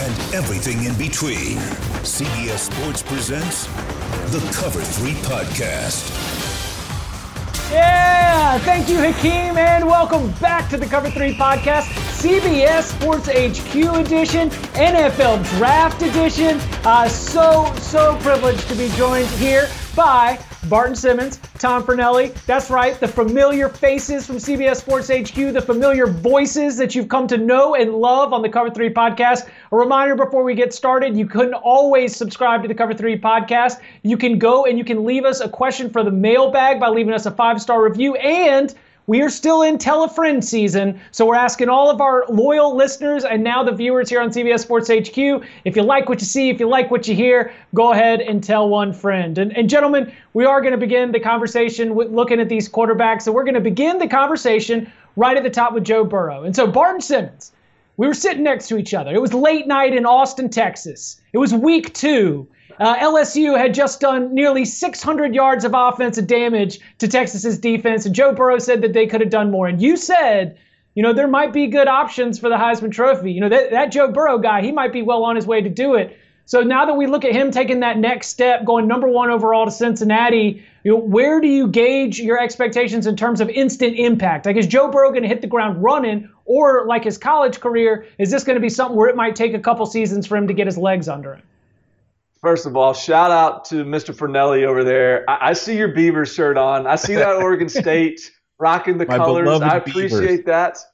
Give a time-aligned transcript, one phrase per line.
[0.00, 1.58] and everything in between,
[2.08, 3.66] CBS Sports presents
[4.32, 6.08] the Cover 3 podcast.
[7.70, 11.82] Yeah, thank you, Hakeem, and welcome back to the Cover 3 podcast,
[12.18, 16.58] CBS Sports HQ edition, NFL Draft edition.
[16.82, 22.34] Uh, so, so privileged to be joined here by Barton Simmons, Tom Fornelli.
[22.44, 27.26] That's right, the familiar faces from CBS Sports HQ, the familiar voices that you've come
[27.28, 29.48] to know and love on the Cover 3 podcast.
[29.72, 33.80] A reminder before we get started, you couldn't always subscribe to the Cover 3 podcast.
[34.02, 37.14] You can go and you can leave us a question for the mailbag by leaving
[37.14, 38.74] us a five star review and
[39.10, 42.76] we are still in Tell a Friend season, so we're asking all of our loyal
[42.76, 46.26] listeners and now the viewers here on CBS Sports HQ if you like what you
[46.26, 49.36] see, if you like what you hear, go ahead and tell one friend.
[49.36, 53.26] And, and gentlemen, we are going to begin the conversation with looking at these quarterbacks,
[53.26, 56.44] and we're going to begin the conversation right at the top with Joe Burrow.
[56.44, 57.50] And so, Barton Simmons,
[57.96, 59.12] we were sitting next to each other.
[59.12, 61.20] It was late night in Austin, Texas.
[61.32, 62.46] It was week two.
[62.78, 68.14] Uh, LSU had just done nearly 600 yards of offensive damage to Texas's defense, and
[68.14, 69.66] Joe Burrow said that they could have done more.
[69.66, 70.58] And you said,
[70.94, 73.32] you know, there might be good options for the Heisman Trophy.
[73.32, 75.68] You know, that, that Joe Burrow guy, he might be well on his way to
[75.68, 76.16] do it.
[76.50, 79.66] So now that we look at him taking that next step, going number one overall
[79.66, 84.46] to Cincinnati, you know, where do you gauge your expectations in terms of instant impact?
[84.46, 88.04] Like, is Joe Burrow going to hit the ground running, or like his college career,
[88.18, 90.48] is this going to be something where it might take a couple seasons for him
[90.48, 91.42] to get his legs under him?
[92.42, 94.14] First of all, shout out to Mr.
[94.14, 95.28] Fornelli over there.
[95.28, 96.86] I, I see your Beaver shirt on.
[96.86, 99.60] I see that Oregon State rocking the My colors.
[99.60, 100.84] I appreciate Beavers.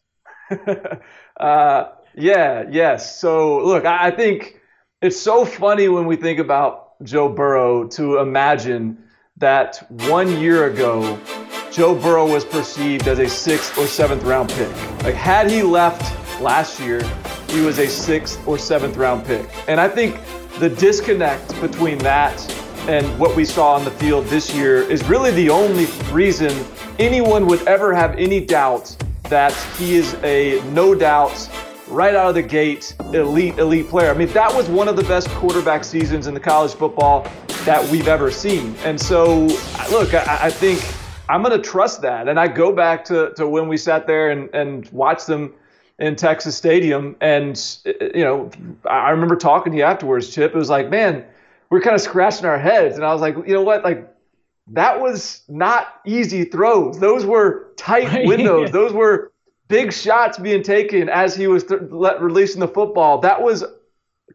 [0.51, 1.03] that.
[1.41, 1.85] uh,
[2.17, 3.21] yeah, yes.
[3.21, 4.61] So look, I, I think
[5.03, 9.05] it's so funny when we think about Joe Burrow to imagine
[9.37, 11.19] that one year ago,
[11.71, 14.75] Joe Burrow was perceived as a sixth or seventh round pick.
[15.03, 16.03] Like, had he left
[16.41, 17.03] last year,
[17.49, 19.47] he was a sixth or seventh round pick.
[19.69, 20.19] And I think
[20.59, 22.41] the disconnect between that
[22.89, 26.65] and what we saw on the field this year is really the only reason
[26.99, 31.51] anyone would ever have any doubt that he is a no doubt
[31.89, 34.11] right out of the gate elite elite player.
[34.11, 37.27] I mean that was one of the best quarterback seasons in the college football
[37.65, 38.75] that we've ever seen.
[38.85, 39.47] And so
[39.91, 40.83] look, I, I think
[41.29, 42.29] I'm going to trust that.
[42.29, 45.55] And I go back to, to when we sat there and, and watched them
[45.99, 47.17] in Texas Stadium.
[47.21, 48.51] And, you know,
[48.89, 50.55] I remember talking to you afterwards, Chip.
[50.55, 51.25] It was like, man,
[51.71, 52.97] we're kind of scratching our heads.
[52.97, 53.83] And I was like, you know what?
[53.83, 54.13] Like,
[54.69, 56.99] that was not easy throws.
[56.99, 58.71] Those were tight windows.
[58.71, 59.33] Those were
[59.69, 63.19] big shots being taken as he was th- let, releasing the football.
[63.21, 63.65] That was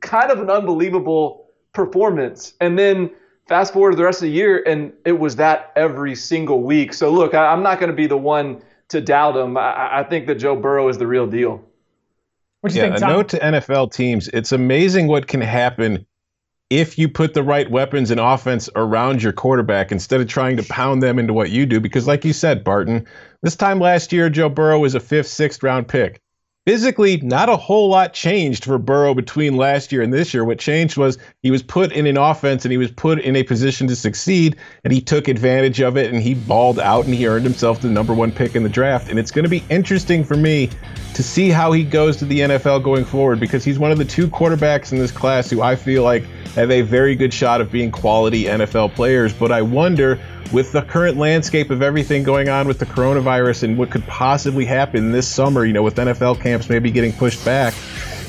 [0.02, 2.54] kind of an unbelievable performance.
[2.60, 3.12] And then
[3.48, 6.94] fast forward to the rest of the year, and it was that every single week.
[6.94, 8.62] So look, I, am not going to be the one
[8.92, 9.58] to doubt him.
[9.58, 11.64] I, I, think that Joe Burrow is the real deal.
[12.62, 13.10] What do you yeah, think, Tom?
[13.10, 16.06] A note to NFL teams: It's amazing what can happen
[16.70, 20.64] if you put the right weapons and offense around your quarterback instead of trying to
[20.64, 21.80] pound them into what you do.
[21.80, 23.06] Because, like you said, Barton,
[23.42, 26.22] this time last year, Joe Burrow was a fifth, sixth round pick.
[26.68, 30.46] Physically, not a whole lot changed for Burrow between last year and this year.
[30.46, 33.42] What changed was he was put in an offense and he was put in a
[33.42, 37.26] position to succeed, and he took advantage of it and he balled out and he
[37.26, 39.10] earned himself the number one pick in the draft.
[39.10, 40.70] And it's going to be interesting for me
[41.16, 44.06] to see how he goes to the NFL going forward because he's one of the
[44.06, 46.24] two quarterbacks in this class who I feel like
[46.56, 49.34] have a very good shot of being quality NFL players.
[49.34, 50.20] But I wonder,
[50.52, 54.66] with the current landscape of everything going on with the coronavirus and what could possibly
[54.66, 57.74] happen this summer, you know, with NFL camps maybe getting pushed back,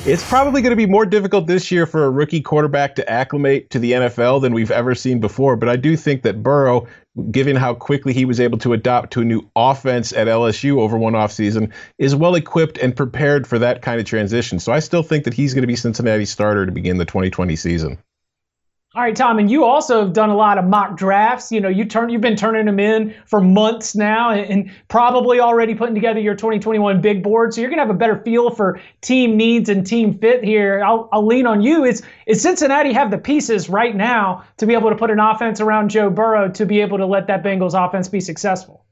[0.04, 3.70] it's probably going to be more difficult this year for a rookie quarterback to acclimate
[3.70, 5.54] to the NFL than we've ever seen before.
[5.54, 6.88] But I do think that Burrow,
[7.30, 10.98] given how quickly he was able to adapt to a new offense at LSU over
[10.98, 14.58] one offseason, is well equipped and prepared for that kind of transition.
[14.58, 17.54] So I still think that he's going to be Cincinnati's starter to begin the 2020
[17.54, 17.98] season.
[18.94, 21.50] All right, Tom, and you also have done a lot of mock drafts.
[21.50, 25.40] You know, you turn you've been turning them in for months now, and, and, probably
[25.40, 27.54] already putting together your 2021 big board.
[27.54, 30.84] So you're gonna have a better feel for team needs and team fit here.
[30.84, 31.84] I'll, I'll lean on you.
[31.84, 35.62] Is is Cincinnati have the pieces right now to be able to put an offense
[35.62, 38.84] around Joe Burrow to be able to let that Bengals offense be successful?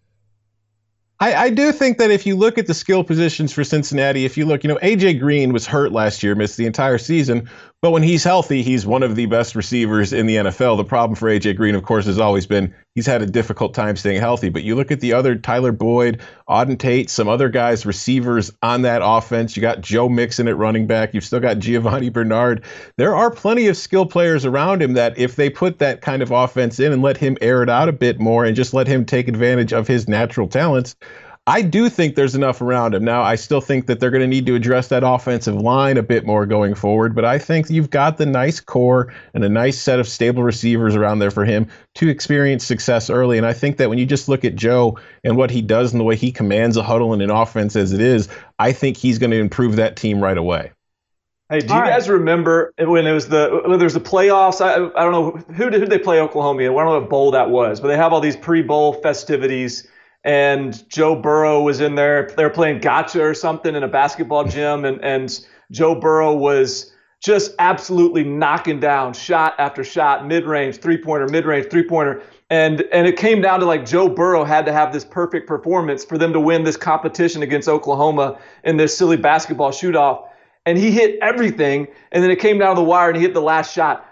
[1.22, 4.38] I, I, do think that if you look at the skill positions for Cincinnati, if
[4.38, 7.50] you look, you know, AJ Green was hurt last year, missed the entire season,
[7.82, 10.76] but when he's healthy, he's one of the best receivers in the NFL.
[10.76, 13.96] The problem for AJ Green, of course, has always been he's had a difficult time
[13.96, 14.50] staying healthy.
[14.50, 18.82] But you look at the other Tyler Boyd, Auden Tate, some other guys, receivers on
[18.82, 19.56] that offense.
[19.56, 21.14] You got Joe Mixon at running back.
[21.14, 22.64] You've still got Giovani Bernard.
[22.98, 26.30] There are plenty of skill players around him that if they put that kind of
[26.30, 29.06] offense in and let him air it out a bit more and just let him
[29.06, 30.96] take advantage of his natural talents,
[31.46, 33.02] I do think there's enough around him.
[33.02, 36.02] Now, I still think that they're going to need to address that offensive line a
[36.02, 39.80] bit more going forward, but I think you've got the nice core and a nice
[39.80, 41.66] set of stable receivers around there for him
[41.96, 43.38] to experience success early.
[43.38, 46.00] And I think that when you just look at Joe and what he does and
[46.00, 48.28] the way he commands a huddle and an offense as it is,
[48.58, 50.72] I think he's going to improve that team right away.
[51.48, 54.60] Hey, do you guys remember when it was the when there was the playoffs?
[54.60, 56.70] I, I don't know who did, who did they play Oklahoma in.
[56.70, 59.88] I don't know what bowl that was, but they have all these pre-bowl festivities
[60.24, 62.30] and Joe Burrow was in there.
[62.36, 66.92] They were playing gotcha or something in a basketball gym, and, and Joe Burrow was
[67.22, 72.22] just absolutely knocking down shot after shot, mid range, three pointer, mid range, three pointer.
[72.48, 76.04] And, and it came down to like Joe Burrow had to have this perfect performance
[76.04, 80.24] for them to win this competition against Oklahoma in this silly basketball shoot off.
[80.66, 81.86] And he hit everything.
[82.10, 84.04] And then it came down to the wire and he hit the last shot.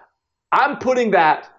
[0.53, 1.51] I'm putting that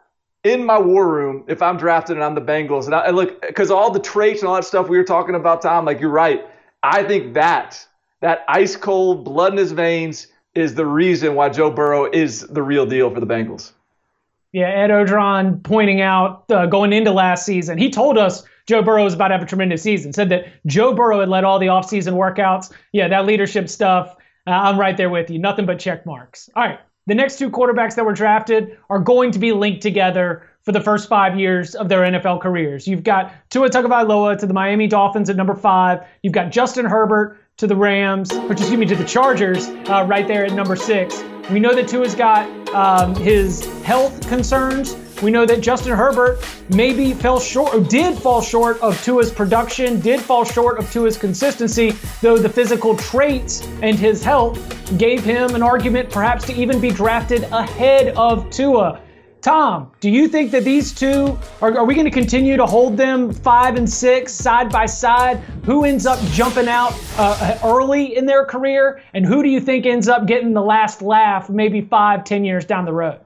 [0.44, 2.86] in my war room if I'm drafted and I'm the Bengals.
[2.86, 5.62] And I, look, because all the traits and all that stuff we were talking about,
[5.62, 6.46] Tom, like you're right.
[6.84, 7.86] I think that
[8.22, 12.64] that ice cold blood in his veins is the reason why Joe Burrow is the
[12.64, 13.72] real deal for the Bengals.
[14.52, 19.04] Yeah, Ed Orgeron pointing out uh, going into last season, he told us Joe Burrow
[19.04, 20.12] was about to have a tremendous season.
[20.12, 22.72] Said that Joe Burrow had led all the offseason workouts.
[22.92, 24.16] Yeah, that leadership stuff.
[24.48, 25.38] Uh, I'm right there with you.
[25.38, 26.50] Nothing but check marks.
[26.56, 26.80] All right
[27.10, 30.82] the next two quarterbacks that were drafted are going to be linked together for the
[30.82, 32.88] first five years of their NFL careers.
[32.88, 36.06] You've got Tua Tagovailoa to the Miami Dolphins at number five.
[36.22, 40.28] You've got Justin Herbert to the Rams, or excuse me, to the Chargers uh, right
[40.28, 41.24] there at number six.
[41.50, 44.94] We know that Tua's got um, his health concerns.
[45.22, 46.40] We know that Justin Herbert
[46.70, 51.18] maybe fell short, or did fall short of Tua's production, did fall short of Tua's
[51.18, 54.58] consistency, though the physical traits and his health
[54.98, 59.02] gave him an argument perhaps to even be drafted ahead of Tua.
[59.42, 62.96] Tom, do you think that these two are, are we going to continue to hold
[62.96, 65.38] them five and six side by side?
[65.66, 69.86] Who ends up jumping out uh, early in their career, and who do you think
[69.86, 73.20] ends up getting the last laugh maybe five, ten years down the road?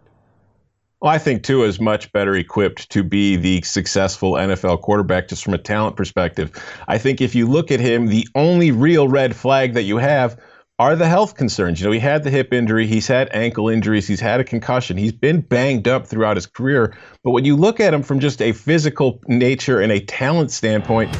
[1.03, 5.43] Well, I think Tua is much better equipped to be the successful NFL quarterback just
[5.43, 6.49] from a talent perspective.
[6.87, 10.39] I think if you look at him, the only real red flag that you have
[10.79, 11.81] are the health concerns.
[11.81, 14.95] You know, he had the hip injury, he's had ankle injuries, he's had a concussion,
[14.95, 16.95] he's been banged up throughout his career.
[17.21, 21.13] But when you look at him from just a physical nature and a talent standpoint,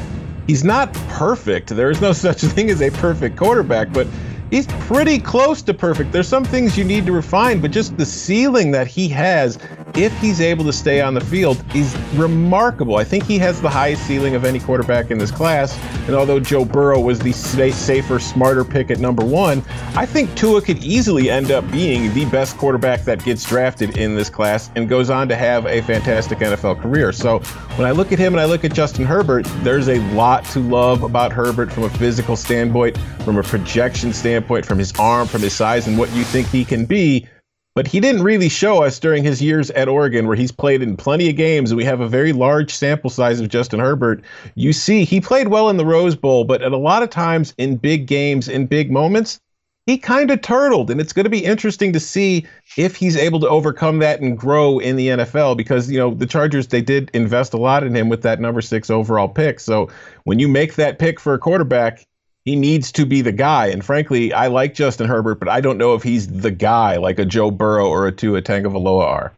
[0.46, 1.68] he's not perfect.
[1.68, 4.06] There is no such thing as a perfect quarterback, but
[4.54, 6.12] he's pretty close to perfect.
[6.12, 9.58] There's some things you need to refine, but just the ceiling that he has,
[9.96, 12.94] if he's able to stay on the field, is remarkable.
[12.94, 15.76] I think he has the highest ceiling of any quarterback in this class.
[16.06, 19.60] And although Joe Burrow was the safer, smarter pick at number one,
[19.96, 24.14] I think Tua could easily end up being the best quarterback that gets drafted in
[24.14, 27.10] this class and goes on to have a fantastic NFL career.
[27.10, 27.40] So
[27.74, 30.60] when I look at him and I look at Justin Herbert, there's a lot to
[30.60, 35.26] love about Herbert from a physical standpoint, from a projection standpoint standpoint, from his arm,
[35.26, 37.26] from his size, and what you think he can be.
[37.74, 40.96] But he didn't really show us during his years at Oregon, where he's played in
[40.96, 44.22] plenty of games, and we have a very large sample size of Justin Herbert.
[44.54, 47.54] You see, he played well in the Rose Bowl, but at a lot of times
[47.58, 49.40] in big games, in big moments,
[49.86, 50.90] he kind of turtled.
[50.90, 52.46] And it's going to be interesting to see
[52.76, 56.26] if he's able to overcome that and grow in the NFL because, you know, the
[56.26, 59.58] Chargers, they did invest a lot in him with that number six overall pick.
[59.58, 59.88] So
[60.22, 62.06] when you make that pick for a quarterback,
[62.44, 63.66] he needs to be the guy.
[63.66, 67.18] And frankly, I like Justin Herbert, but I don't know if he's the guy like
[67.18, 69.32] a Joe Burrow or a Tua Tagovailoa are.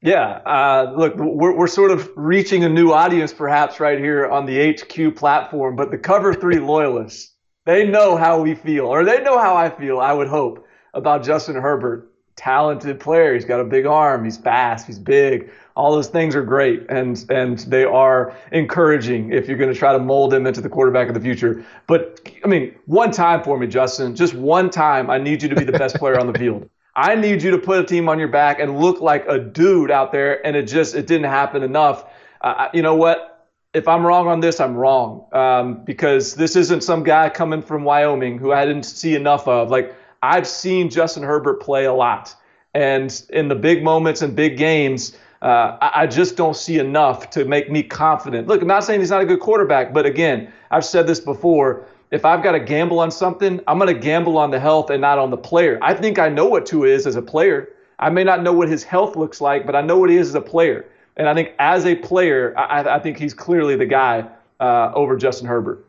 [0.00, 4.46] Yeah, uh, look, we're, we're sort of reaching a new audience perhaps right here on
[4.46, 7.34] the HQ platform, but the Cover 3 loyalists,
[7.66, 11.24] they know how we feel, or they know how I feel, I would hope, about
[11.24, 12.12] Justin Herbert.
[12.36, 13.34] Talented player.
[13.34, 14.22] He's got a big arm.
[14.22, 14.86] He's fast.
[14.86, 15.50] He's big.
[15.78, 19.92] All those things are great, and and they are encouraging if you're going to try
[19.92, 21.64] to mold him into the quarterback of the future.
[21.86, 24.16] But I mean, one time for me, Justin.
[24.16, 25.08] Just one time.
[25.08, 26.68] I need you to be the best player on the field.
[26.96, 29.92] I need you to put a team on your back and look like a dude
[29.92, 30.44] out there.
[30.44, 32.04] And it just it didn't happen enough.
[32.40, 33.46] Uh, you know what?
[33.72, 37.84] If I'm wrong on this, I'm wrong um, because this isn't some guy coming from
[37.84, 39.70] Wyoming who I didn't see enough of.
[39.70, 39.94] Like
[40.24, 42.34] I've seen Justin Herbert play a lot,
[42.74, 45.16] and in the big moments and big games.
[45.40, 48.48] Uh, I, I just don't see enough to make me confident.
[48.48, 51.86] Look, I'm not saying he's not a good quarterback, but again, I've said this before
[52.10, 55.00] if I've got to gamble on something, I'm going to gamble on the health and
[55.00, 55.78] not on the player.
[55.82, 57.68] I think I know what Tua is as a player.
[57.98, 60.28] I may not know what his health looks like, but I know what he is
[60.28, 60.86] as a player.
[61.16, 64.24] And I think as a player, I, I think he's clearly the guy
[64.60, 65.84] uh, over Justin Herbert.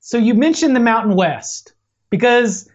[0.00, 1.74] So you mentioned the Mountain West
[2.08, 2.69] because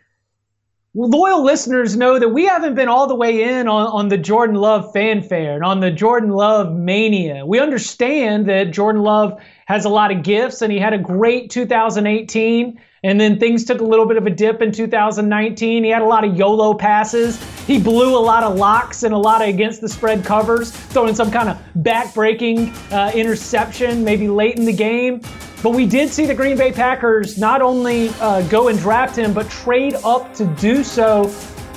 [0.95, 4.55] loyal listeners know that we haven't been all the way in on, on the Jordan
[4.55, 7.45] Love fanfare and on the Jordan Love mania.
[7.45, 11.49] We understand that Jordan Love has a lot of gifts and he had a great
[11.49, 15.83] 2018 and then things took a little bit of a dip in 2019.
[15.83, 17.39] He had a lot of YOLO passes.
[17.67, 21.13] He blew a lot of locks and a lot of against the spread covers, throwing
[21.13, 25.21] some kind of back-breaking uh, interception maybe late in the game.
[25.61, 29.35] But we did see the Green Bay Packers not only uh, go and draft him,
[29.35, 31.31] but trade up to do so.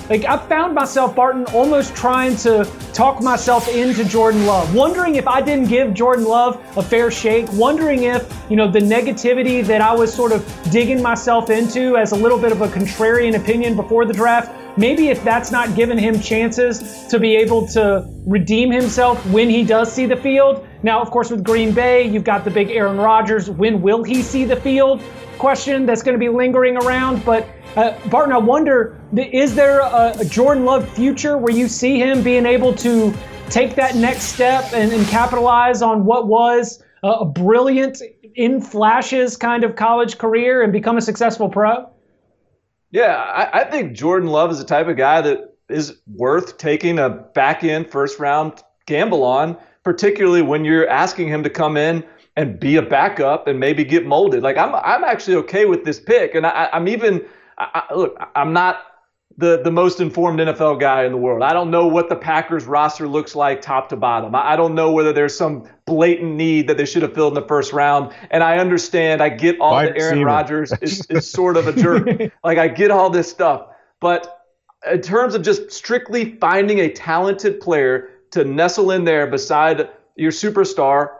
[0.09, 5.29] Like I found myself, Barton, almost trying to talk myself into Jordan Love, wondering if
[5.29, 9.83] I didn't give Jordan Love a fair shake, wondering if you know the negativity that
[9.83, 13.77] I was sort of digging myself into as a little bit of a contrarian opinion
[13.77, 18.71] before the draft maybe if that's not giving him chances to be able to redeem
[18.71, 20.67] himself when he does see the field.
[20.83, 23.51] Now, of course, with Green Bay, you've got the big Aaron Rodgers.
[23.51, 25.03] When will he see the field?
[25.39, 27.25] Question that's going to be lingering around.
[27.25, 32.23] But uh, Barton, I wonder, is there a, Jordan Love future where you see him
[32.23, 33.13] being able to
[33.51, 38.03] take that next step and, and capitalize on what was a brilliant,
[38.35, 41.89] in flashes kind of college career and become a successful pro?
[42.91, 46.99] Yeah, I, I think Jordan Love is the type of guy that is worth taking
[46.99, 52.03] a back end first round gamble on, particularly when you're asking him to come in
[52.37, 54.43] and be a backup and maybe get molded.
[54.43, 57.25] Like I'm, I'm actually okay with this pick, and I, I'm even
[57.59, 58.17] I, look.
[58.35, 58.83] I'm not
[59.39, 61.45] the, the most informed NFL guy in the world.
[61.45, 64.35] I don't know what the Packers roster looks like top to bottom.
[64.35, 67.41] I, I don't know whether there's some blatant need that they should have filled in
[67.41, 68.13] the first round.
[68.33, 71.73] And I understand, I get all Wide that Aaron Rodgers is, is sort of a
[71.73, 72.33] jerk.
[72.43, 73.69] like, I get all this stuff.
[74.01, 74.45] But
[74.91, 80.33] in terms of just strictly finding a talented player to nestle in there beside your
[80.33, 81.13] superstar,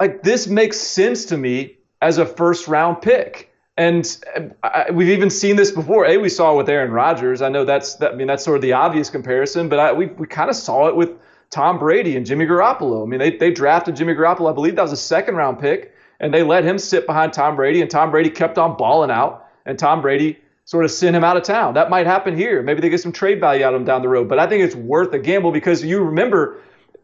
[0.00, 3.50] like, this makes sense to me as a first round pick.
[3.76, 6.06] And uh, I, we've even seen this before.
[6.06, 7.42] A, we saw with Aaron Rodgers.
[7.42, 8.12] I know that's that.
[8.12, 10.88] I mean, that's sort of the obvious comparison, but I, we we kind of saw
[10.88, 11.10] it with
[11.50, 13.04] Tom Brady and Jimmy Garoppolo.
[13.04, 14.50] I mean, they they drafted Jimmy Garoppolo.
[14.50, 17.56] I believe that was a second round pick, and they let him sit behind Tom
[17.56, 21.22] Brady, and Tom Brady kept on balling out, and Tom Brady sort of sent him
[21.22, 21.74] out of town.
[21.74, 22.62] That might happen here.
[22.62, 24.28] Maybe they get some trade value out of him down the road.
[24.28, 26.60] But I think it's worth a gamble because you remember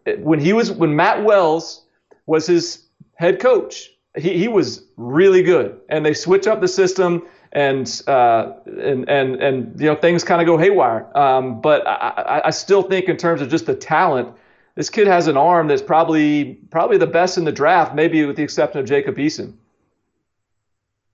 [0.07, 1.85] eh, when he was when Matt Wells
[2.26, 5.81] was his head coach he, he was really good.
[5.88, 10.40] And they switch up the system and uh, and and and you know things kind
[10.40, 11.07] of go haywire.
[11.16, 14.35] Um, but I, I still think in terms of just the talent,
[14.75, 18.37] this kid has an arm that's probably probably the best in the draft, maybe with
[18.37, 19.54] the exception of Jacob Eason.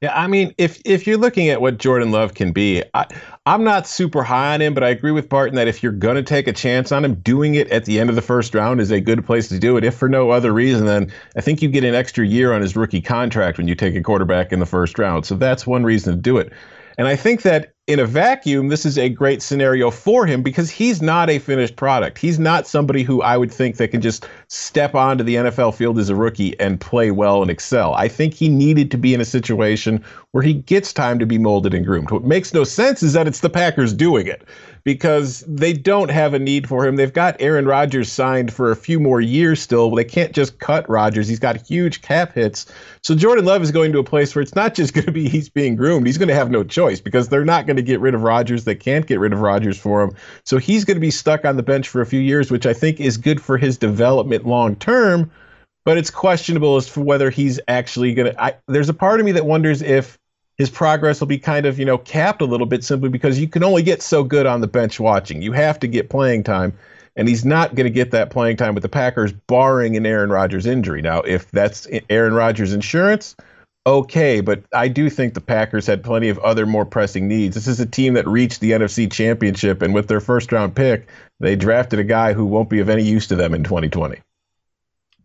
[0.01, 3.07] Yeah, I mean, if if you're looking at what Jordan Love can be, I,
[3.49, 6.17] I'm not super high on him, but I agree with Barton that if you're going
[6.17, 8.79] to take a chance on him, doing it at the end of the first round
[8.79, 9.85] is a good place to do it.
[9.85, 12.77] If for no other reason, then I think you get an extra year on his
[12.77, 15.25] rookie contract when you take a quarterback in the first round.
[15.25, 16.53] So that's one reason to do it.
[16.99, 20.69] And I think that in a vacuum, this is a great scenario for him because
[20.69, 22.19] he's not a finished product.
[22.19, 25.99] He's not somebody who I would think that can just step onto the NFL field
[25.99, 27.95] as a rookie and play well and excel.
[27.95, 30.05] I think he needed to be in a situation
[30.39, 32.13] where he gets time to be molded and groomed.
[32.13, 34.45] What makes no sense is that it's the Packers doing it
[34.85, 36.95] because they don't have a need for him.
[36.95, 39.93] They've got Aaron Rodgers signed for a few more years still.
[39.93, 41.27] They can't just cut Rodgers.
[41.27, 42.73] He's got huge cap hits.
[43.03, 45.29] So Jordan Love is going to a place where it's not just going to be
[45.29, 46.07] he's being groomed.
[46.07, 48.63] He's going to have no choice because they're not going to get rid of Rodgers.
[48.63, 50.13] They can't get rid of Rodgers for him.
[50.45, 52.75] So he's going to be stuck on the bench for a few years, which I
[52.75, 55.33] think is good for his development long term
[55.89, 58.57] but it's questionable as to whether he's actually going to.
[58.67, 60.18] There's a part of me that wonders if
[60.59, 63.49] his progress will be kind of, you know, capped a little bit simply because you
[63.49, 65.41] can only get so good on the bench watching.
[65.41, 66.77] You have to get playing time,
[67.17, 70.31] and he's not going to get that playing time with the Packers, barring an Aaron
[70.31, 71.01] Rodgers injury.
[71.01, 73.37] Now, if that's Aaron Rodgers' insurance,
[73.87, 77.55] okay, but I do think the Packers had plenty of other more pressing needs.
[77.55, 81.09] This is a team that reached the NFC Championship, and with their first round pick,
[81.39, 84.19] they drafted a guy who won't be of any use to them in 2020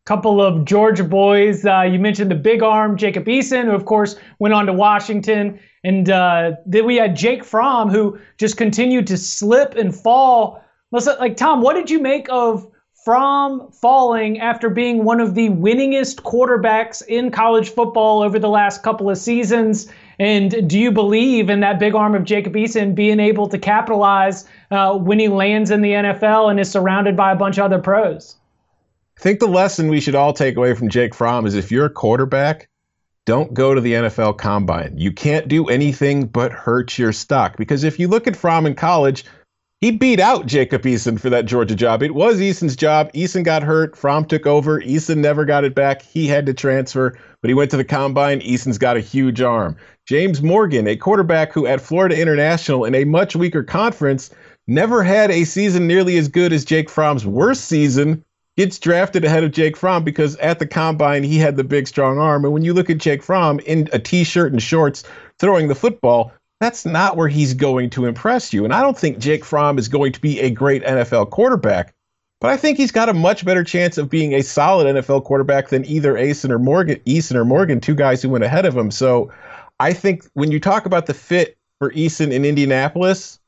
[0.06, 1.66] couple of Georgia boys.
[1.66, 5.60] Uh, you mentioned the big arm, Jacob Eason, who, of course, went on to Washington.
[5.84, 10.64] And uh, then we had Jake Fromm, who just continued to slip and fall.
[10.92, 12.70] Like, Tom, what did you make of
[13.04, 18.84] Fromm falling after being one of the winningest quarterbacks in college football over the last
[18.84, 19.92] couple of seasons?
[20.20, 24.46] And do you believe in that big arm of Jacob Eason being able to capitalize
[24.70, 27.80] uh, when he lands in the NFL and is surrounded by a bunch of other
[27.80, 28.38] pros?
[29.18, 31.86] I think the lesson we should all take away from Jake Fromm is if you're
[31.86, 32.68] a quarterback,
[33.26, 34.98] don't go to the NFL combine.
[34.98, 37.56] You can't do anything but hurt your stock.
[37.56, 39.24] Because if you look at Fromm in college,
[39.80, 42.04] he beat out Jacob Eason for that Georgia job.
[42.04, 43.12] It was Eason's job.
[43.14, 43.96] Eason got hurt.
[43.96, 44.82] Fromm took over.
[44.82, 46.02] Eason never got it back.
[46.02, 48.42] He had to transfer, but he went to the combine.
[48.42, 49.78] Eason's got a huge arm.
[50.06, 54.32] James Morgan, a quarterback who at Florida International in a much weaker conference,
[54.68, 58.24] never had a season nearly as good as Jake Fromm's worst season
[58.58, 62.20] gets drafted ahead of Jake Fromm because at the combine he had the big strong
[62.20, 62.46] arm.
[62.46, 65.04] And when you look at Jake Fromm in a t-shirt and shorts
[65.40, 68.64] throwing the football, that's not where he's going to impress you.
[68.64, 71.94] And I don't think Jake Fromm is going to be a great NFL quarterback,
[72.40, 75.70] but I think he's got a much better chance of being a solid NFL quarterback
[75.70, 78.92] than either Eason or Morgan, Eason or Morgan, two guys who went ahead of him.
[78.92, 79.32] So
[79.80, 83.40] I think when you talk about the fit for Eason in Indianapolis,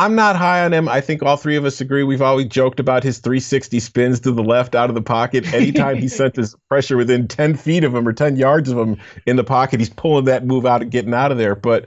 [0.00, 0.88] I'm not high on him.
[0.88, 2.04] I think all three of us agree.
[2.04, 5.52] We've always joked about his 360 spins to the left out of the pocket.
[5.52, 8.96] Anytime he sent his pressure within 10 feet of him or 10 yards of him
[9.26, 11.54] in the pocket, he's pulling that move out and getting out of there.
[11.54, 11.84] But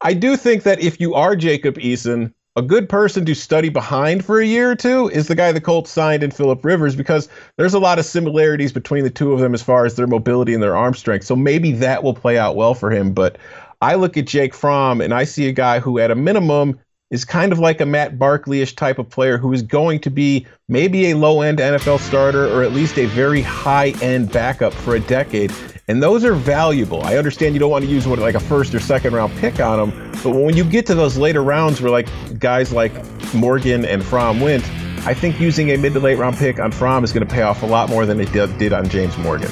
[0.00, 4.24] I do think that if you are Jacob Eason, a good person to study behind
[4.24, 7.28] for a year or two is the guy the Colts signed in Philip Rivers because
[7.56, 10.54] there's a lot of similarities between the two of them as far as their mobility
[10.54, 11.26] and their arm strength.
[11.26, 13.12] So maybe that will play out well for him.
[13.12, 13.38] But
[13.82, 16.78] I look at Jake Fromm and I see a guy who, at a minimum,
[17.10, 20.46] is kind of like a Matt Barkley-ish type of player who is going to be
[20.68, 25.52] maybe a low-end NFL starter or at least a very high-end backup for a decade.
[25.88, 27.02] And those are valuable.
[27.04, 29.60] I understand you don't want to use what like a first or second round pick
[29.60, 32.08] on them, but when you get to those later rounds where like
[32.40, 32.92] guys like
[33.32, 34.64] Morgan and Fromm went,
[35.06, 37.42] I think using a mid to late round pick on Fromm is going to pay
[37.42, 39.50] off a lot more than it did on James Morgan.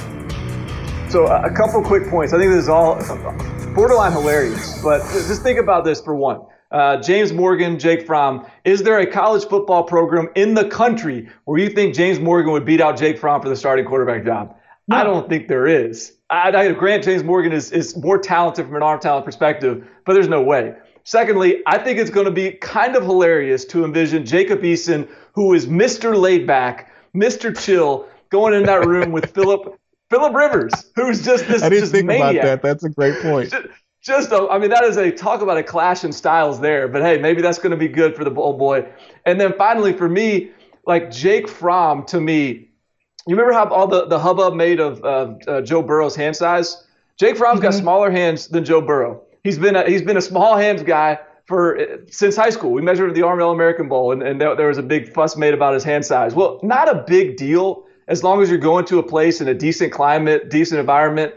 [1.08, 2.32] So a couple quick points.
[2.32, 2.96] I think this is all
[3.76, 6.40] borderline hilarious, but just think about this for one.
[6.70, 8.46] Uh, James Morgan, Jake Fromm.
[8.64, 12.64] Is there a college football program in the country where you think James Morgan would
[12.64, 14.56] beat out Jake Fromm for the starting quarterback job?
[14.88, 14.96] No.
[14.96, 16.12] I don't think there is.
[16.30, 20.14] I, I grant James Morgan is, is more talented from an arm talent perspective, but
[20.14, 20.74] there's no way.
[21.04, 25.52] Secondly, I think it's going to be kind of hilarious to envision Jacob Eason, who
[25.52, 26.14] is Mr.
[26.14, 27.56] Laidback, Mr.
[27.56, 29.78] Chill, going in that room with Philip
[30.10, 31.62] Philip Rivers, who's just this.
[31.62, 32.34] I didn't think maniac.
[32.34, 32.62] about that.
[32.62, 33.50] That's a great point.
[33.50, 33.66] Just,
[34.04, 36.88] just a, I mean, that is a talk about a clash in styles there.
[36.88, 38.86] But hey, maybe that's going to be good for the old boy.
[39.24, 40.50] And then finally, for me,
[40.86, 42.68] like Jake Fromm, to me,
[43.26, 46.86] you remember how all the, the hubbub made of uh, uh, Joe Burrow's hand size?
[47.16, 47.70] Jake Fromm's mm-hmm.
[47.70, 49.22] got smaller hands than Joe Burrow.
[49.42, 51.78] He's been a, he's been a small hands guy for
[52.10, 52.72] since high school.
[52.72, 55.36] We measured the Army All American Bowl, and, and there, there was a big fuss
[55.36, 56.34] made about his hand size.
[56.34, 59.54] Well, not a big deal as long as you're going to a place in a
[59.54, 61.34] decent climate, decent environment.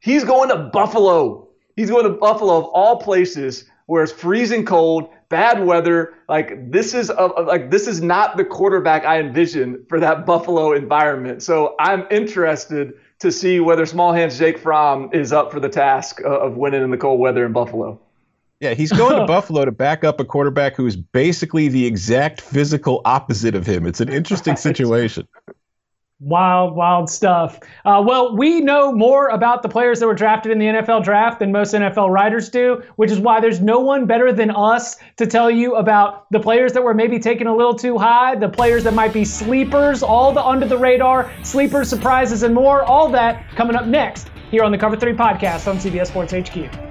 [0.00, 1.47] He's going to Buffalo
[1.78, 6.12] He's going to Buffalo of all places where it's freezing cold, bad weather.
[6.28, 10.72] Like this is a, like this is not the quarterback I envision for that Buffalo
[10.72, 11.40] environment.
[11.40, 16.20] So I'm interested to see whether small hands Jake Fromm is up for the task
[16.24, 18.00] of winning in the cold weather in Buffalo.
[18.58, 22.40] Yeah, he's going to Buffalo to back up a quarterback who is basically the exact
[22.40, 23.86] physical opposite of him.
[23.86, 25.28] It's an interesting situation.
[26.20, 27.60] Wild, wild stuff.
[27.84, 31.38] Uh, well, we know more about the players that were drafted in the NFL draft
[31.38, 35.26] than most NFL writers do, which is why there's no one better than us to
[35.28, 38.82] tell you about the players that were maybe taken a little too high, the players
[38.82, 42.82] that might be sleepers, all the under the radar, sleepers, surprises, and more.
[42.82, 46.87] All that coming up next here on the Cover 3 podcast on CBS Sports HQ.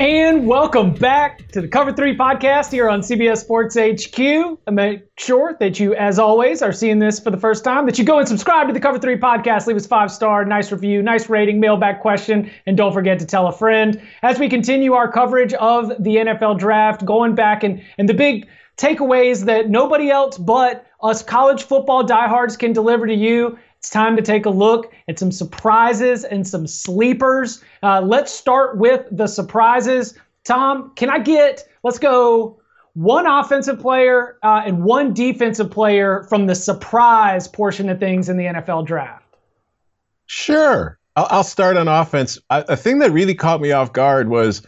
[0.00, 4.58] And welcome back to the Cover 3 podcast here on CBS Sports HQ.
[4.72, 8.04] Make sure that you, as always, are seeing this for the first time, that you
[8.06, 11.28] go and subscribe to the Cover 3 podcast, leave us five star, nice review, nice
[11.28, 14.00] rating, mailback question, and don't forget to tell a friend.
[14.22, 18.48] As we continue our coverage of the NFL draft, going back and, and the big
[18.78, 24.14] takeaways that nobody else but us college football diehards can deliver to you it's time
[24.14, 27.64] to take a look at some surprises and some sleepers.
[27.82, 30.18] Uh, let's start with the surprises.
[30.44, 32.60] Tom, can I get, let's go
[32.92, 38.36] one offensive player uh, and one defensive player from the surprise portion of things in
[38.36, 39.24] the NFL draft?
[40.26, 40.98] Sure.
[41.16, 42.38] I'll, I'll start on offense.
[42.50, 44.60] A, a thing that really caught me off guard was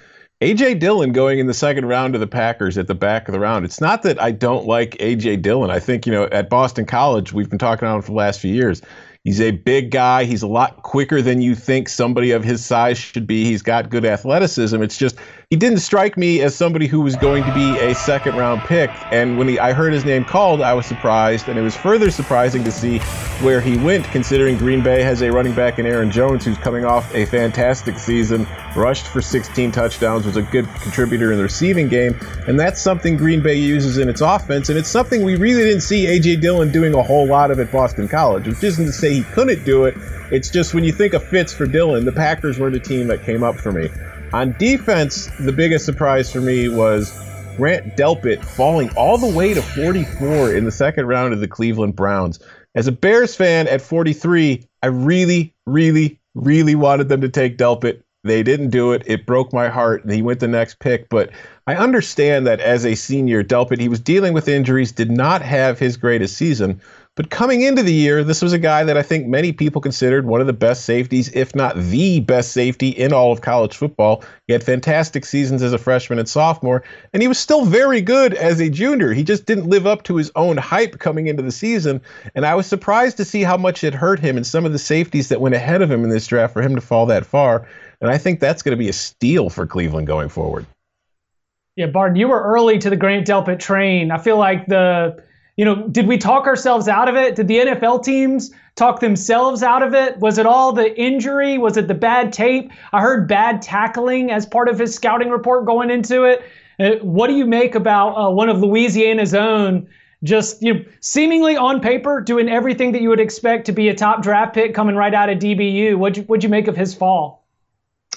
[0.43, 3.39] AJ Dillon going in the second round to the Packers at the back of the
[3.39, 3.65] round.
[3.65, 5.71] It's not that I don't like AJ Dillon.
[5.71, 8.41] I think, you know, at Boston College, we've been talking about him for the last
[8.41, 8.83] few years.
[9.23, 10.25] He's a big guy.
[10.25, 13.45] He's a lot quicker than you think somebody of his size should be.
[13.45, 14.83] He's got good athleticism.
[14.83, 15.15] It's just
[15.53, 18.88] he didn't strike me as somebody who was going to be a second round pick.
[19.12, 21.47] And when he, I heard his name called, I was surprised.
[21.47, 23.01] And it was further surprising to see
[23.45, 26.87] where he went, considering Green Bay has a running back in Aaron Jones who's coming
[26.87, 31.87] off a fantastic season, rushed for 16 touchdowns, was a good contributor in the receiving
[31.87, 32.19] game.
[32.47, 34.71] And that's something Green Bay uses in its offense.
[34.71, 36.37] And it's something we really didn't see A.J.
[36.37, 39.65] Dillon doing a whole lot of at Boston College, which isn't to say he couldn't
[39.65, 39.99] do it.
[40.31, 43.23] It's just when you think of fits for Dillon, the Packers weren't the team that
[43.23, 43.91] came up for me.
[44.33, 47.12] On defense, the biggest surprise for me was
[47.59, 51.95] Grant Delpit falling all the way to 44 in the second round of the Cleveland
[51.97, 52.40] Browns.
[52.75, 58.03] As a Bears fan at 43, I really, really, really wanted them to take Delpit.
[58.25, 59.03] They didn't do it.
[59.05, 60.03] It broke my heart.
[60.03, 61.11] And he went the next pick.
[61.11, 61.29] But
[61.66, 65.79] I understand that as a senior, Delpit, he was dealing with injuries, did not have
[65.79, 66.81] his greatest season.
[67.14, 70.25] But coming into the year, this was a guy that I think many people considered
[70.25, 74.25] one of the best safeties, if not the best safety in all of college football.
[74.46, 78.33] He had fantastic seasons as a freshman and sophomore, and he was still very good
[78.33, 79.12] as a junior.
[79.12, 82.01] He just didn't live up to his own hype coming into the season,
[82.35, 84.79] and I was surprised to see how much it hurt him and some of the
[84.79, 87.68] safeties that went ahead of him in this draft for him to fall that far.
[88.01, 90.64] And I think that's going to be a steal for Cleveland going forward.
[91.77, 94.11] Yeah, Barton, you were early to the Grant Delpit train.
[94.11, 95.22] I feel like the
[95.57, 97.37] you know, did we talk ourselves out of it?
[97.37, 100.19] Did the NFL teams talk themselves out of it?
[100.19, 101.59] Was it all the injury?
[101.59, 102.71] Was it the bad tape?
[102.93, 106.43] I heard bad tackling as part of his scouting report going into it.
[106.81, 109.87] Uh, what do you make about uh, one of Louisiana's own?
[110.25, 113.95] Just you know, seemingly on paper doing everything that you would expect to be a
[113.95, 115.97] top draft pick coming right out of DBU.
[115.97, 117.45] What'd you, what'd you make of his fall?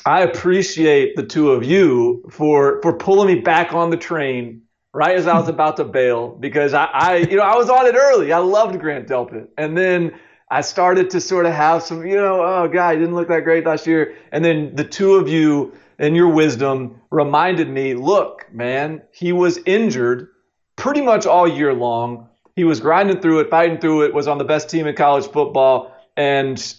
[0.06, 4.62] I appreciate the two of you for for pulling me back on the train
[4.96, 7.86] right as I was about to bail because I, I, you know, I was on
[7.86, 8.32] it early.
[8.32, 10.18] I loved Grant Delpit, and then
[10.50, 13.44] I started to sort of have some, you know, oh god, he didn't look that
[13.44, 18.48] great last year, and then the two of you and your wisdom reminded me, look,
[18.54, 20.30] man, he was injured
[20.78, 22.30] pretty much all year long.
[22.56, 25.28] He was grinding through it, fighting through it, was on the best team in college
[25.28, 26.74] football, and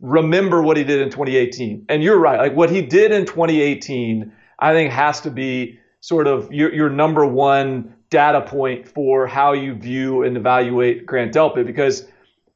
[0.00, 1.86] remember what he did in 2018.
[1.88, 6.26] And you're right, like what he did in 2018, I think has to be sort
[6.26, 11.66] of your, your number one data point for how you view and evaluate Grant Delpit
[11.66, 12.06] because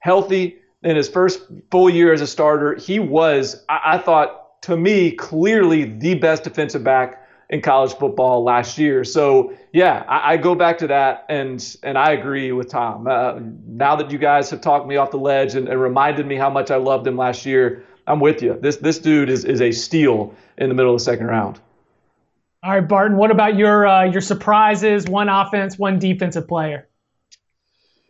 [0.00, 4.76] healthy in his first full year as a starter, he was, I, I thought, to
[4.76, 9.04] me, clearly the best defensive back in college football last year.
[9.04, 13.06] So yeah, I, I, go back to that, and and I agree with Tom.
[13.06, 16.36] Uh, now that you guys have talked me off the ledge and, and, reminded me
[16.36, 18.58] how much I loved him last year, I'm with you.
[18.60, 21.60] This this dude is is a steal in the middle of the second round.
[22.64, 23.18] All right, Barton.
[23.18, 25.04] What about your uh, your surprises?
[25.04, 26.88] One offense, one defensive player.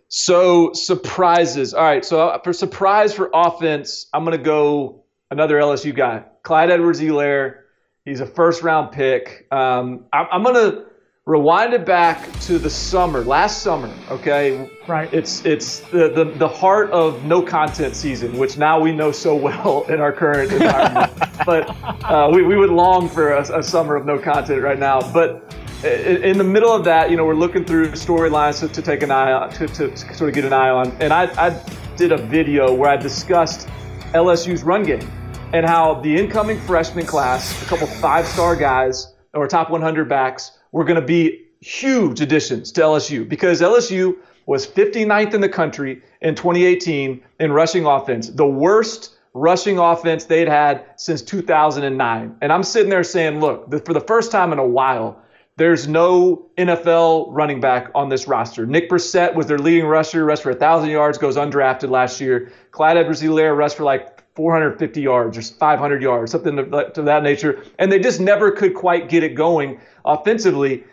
[0.06, 1.74] So surprises.
[1.74, 2.04] All right.
[2.04, 7.62] So uh, for surprise for offense, I'm gonna go another LSU guy, Clyde Edwards-Helaire.
[8.04, 9.48] He's a first round pick.
[9.50, 10.84] Um, I'm, I'm gonna
[11.26, 13.90] rewind it back to the summer, last summer.
[14.10, 15.12] Okay, right.
[15.12, 19.34] It's it's the, the the heart of no content season, which now we know so
[19.48, 21.12] well in our current environment.
[21.46, 21.68] but
[22.04, 25.00] uh, we we would long for a, a, summer of no content right now.
[25.12, 28.80] But in, in, the middle of that, you know, we're looking through storylines to, to,
[28.80, 30.92] take an eye on, to, to, to sort of get an eye on.
[31.00, 31.62] And I I
[31.96, 33.68] did a video where I discussed
[34.12, 35.10] LSU's run game
[35.54, 40.52] and how the incoming freshman class, a couple five star guys or top 100 backs
[40.74, 46.02] were going to be huge additions to LSU because LSU was 59th in the country
[46.20, 52.36] in 2018 in rushing offense, the worst rushing offense they'd had since 2009.
[52.42, 55.22] And I'm sitting there saying, look, for the first time in a while,
[55.56, 58.66] there's no NFL running back on this roster.
[58.66, 62.50] Nick Brossette was their leading rusher, rushed for 1,000 yards, goes undrafted last year.
[62.72, 67.62] Clyde Edwards-Helaire rushed for like 450 yards or 500 yards, something to, that nature.
[67.78, 70.84] And they just never could quite get it going offensively.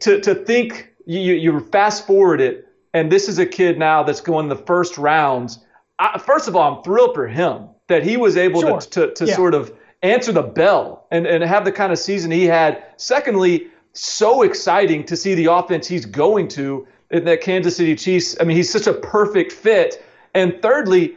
[0.00, 4.20] To, to think you, you fast forward it, and this is a kid now that's
[4.20, 5.60] going the first rounds.
[5.98, 8.80] I, first of all, I'm thrilled for him that he was able sure.
[8.80, 9.34] to, to, to yeah.
[9.34, 12.84] sort of answer the bell and, and have the kind of season he had.
[12.98, 18.36] Secondly, so exciting to see the offense he's going to in that Kansas City Chiefs.
[18.40, 20.04] I mean, he's such a perfect fit.
[20.34, 21.16] And thirdly,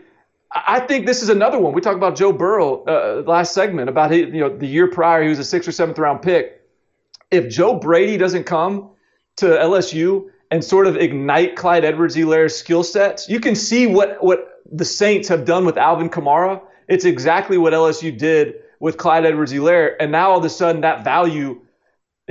[0.53, 1.73] I think this is another one.
[1.73, 5.29] We talked about Joe Burrow uh, last segment about you know the year prior he
[5.29, 6.61] was a sixth or seventh round pick.
[7.29, 8.89] If Joe Brady doesn't come
[9.37, 14.61] to LSU and sort of ignite Clyde Edwards-Helaire's skill sets, you can see what what
[14.69, 16.61] the Saints have done with Alvin Kamara.
[16.89, 21.05] It's exactly what LSU did with Clyde Edwards-Helaire, and now all of a sudden that
[21.05, 21.61] value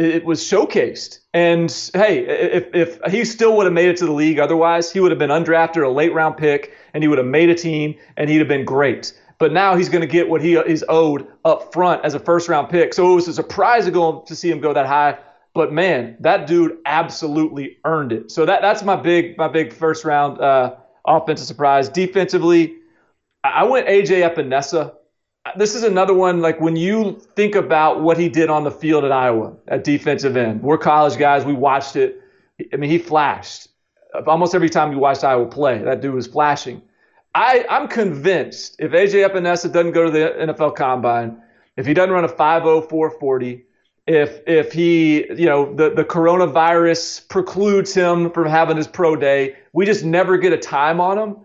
[0.01, 1.19] it was showcased.
[1.35, 4.99] And hey, if, if he still would have made it to the league otherwise, he
[4.99, 7.95] would have been undrafted, a late round pick, and he would have made a team,
[8.17, 9.13] and he'd have been great.
[9.39, 12.49] But now he's going to get what he is owed up front as a first
[12.49, 12.95] round pick.
[12.95, 15.19] So it was a surprise to go to see him go that high.
[15.55, 18.31] But man, that dude absolutely earned it.
[18.31, 21.89] So that that's my big my big first round uh, offensive surprise.
[21.89, 22.77] Defensively,
[23.45, 24.95] I went AJ Epenesa
[25.47, 28.71] Uh, this is another one like when you think about what he did on the
[28.71, 30.63] field at Iowa at defensive end.
[30.63, 31.45] We're college guys.
[31.45, 32.21] We watched it.
[32.73, 33.69] I mean, he flashed
[34.15, 35.79] uh, almost every time you watched Iowa play.
[35.79, 36.83] That dude was flashing.
[37.35, 41.41] I, I'm convinced if AJ Epenesa doesn't go to the NFL Combine,
[41.77, 43.63] if he doesn't run a 5.0440,
[44.07, 49.57] if if he you know the the coronavirus precludes him from having his pro day,
[49.73, 51.37] we just never get a time on him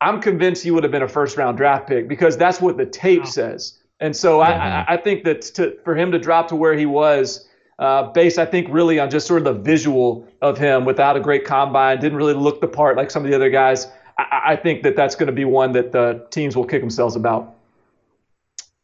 [0.00, 2.86] I'm convinced he would have been a first round draft pick because that's what the
[2.86, 3.26] tape wow.
[3.26, 3.78] says.
[4.00, 4.52] And so mm-hmm.
[4.52, 8.38] I, I think that to, for him to drop to where he was, uh, based,
[8.38, 12.00] I think, really on just sort of the visual of him without a great combine,
[12.00, 13.86] didn't really look the part like some of the other guys.
[14.18, 17.16] I, I think that that's going to be one that the teams will kick themselves
[17.16, 17.54] about.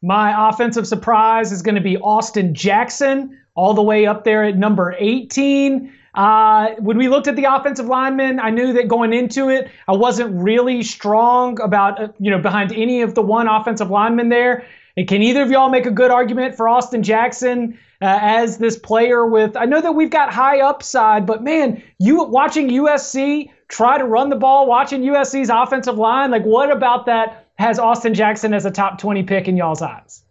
[0.02, 4.56] My offensive surprise is going to be Austin Jackson, all the way up there at
[4.56, 5.92] number 18.
[6.14, 9.92] Uh, when we looked at the offensive linemen, I knew that going into it, I
[9.92, 14.66] wasn't really strong about, uh, you know, behind any of the one offensive lineman there.
[14.96, 18.78] And can either of y'all make a good argument for Austin Jackson uh, as this
[18.78, 23.96] player with, I know that we've got high upside, but man, you watching USC try
[23.96, 28.52] to run the ball, watching USC's offensive line, like what about that has Austin Jackson
[28.52, 30.22] as a top 20 pick in y'all's eyes?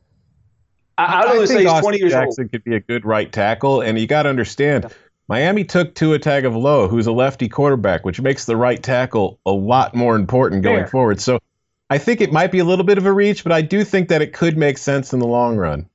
[0.99, 2.51] I, I, I think Austin Jackson old.
[2.51, 4.95] could be a good right tackle, and you got to understand, yeah.
[5.31, 9.95] Miami took Tua Tagovailoa, who's a lefty quarterback, which makes the right tackle a lot
[9.95, 10.87] more important going Fair.
[10.87, 11.21] forward.
[11.21, 11.39] So
[11.89, 14.09] I think it might be a little bit of a reach, but I do think
[14.09, 15.87] that it could make sense in the long run.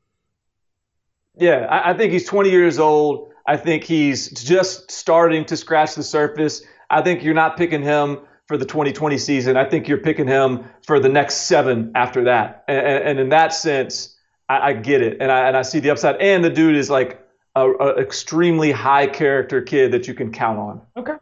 [1.37, 3.31] Yeah, I, I think he's 20 years old.
[3.46, 6.62] I think he's just starting to scratch the surface.
[6.88, 9.59] I think you're not picking him for the 2020 season.
[9.59, 12.64] I think you're picking him for the next seven after that.
[12.68, 14.16] And, and in that sense,
[14.49, 16.16] I, I, get it, and I and I see the upside.
[16.22, 17.26] And the dude is like
[17.57, 20.81] a, a extremely high character kid that you can count on.
[20.97, 21.14] Okay.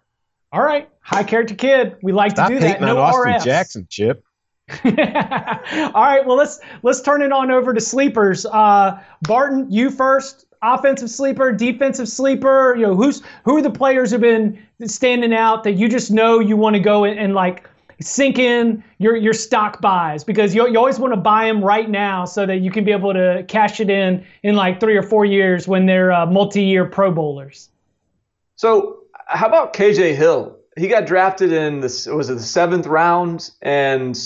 [0.53, 0.89] All right.
[1.01, 1.97] High character kid.
[2.03, 2.81] We like Stop to do that.
[2.81, 3.45] No Austin RFs.
[3.45, 4.25] Jackson, Chip.
[4.85, 8.47] All right, well let's let's turn it on over to sleepers.
[8.47, 10.47] Uh, Barton, you first.
[10.63, 12.75] Offensive sleeper, defensive sleeper.
[12.75, 16.39] You know who's who are the players who've been standing out that you just know
[16.39, 17.69] you want to go and, and like
[18.01, 21.89] sink in your your stock buys because you, you always want to buy them right
[21.89, 25.03] now so that you can be able to cash it in in like three or
[25.03, 27.71] four years when they're uh, multi-year Pro Bowlers.
[28.57, 30.59] So how about KJ Hill?
[30.77, 34.19] He got drafted in this was it the seventh round, and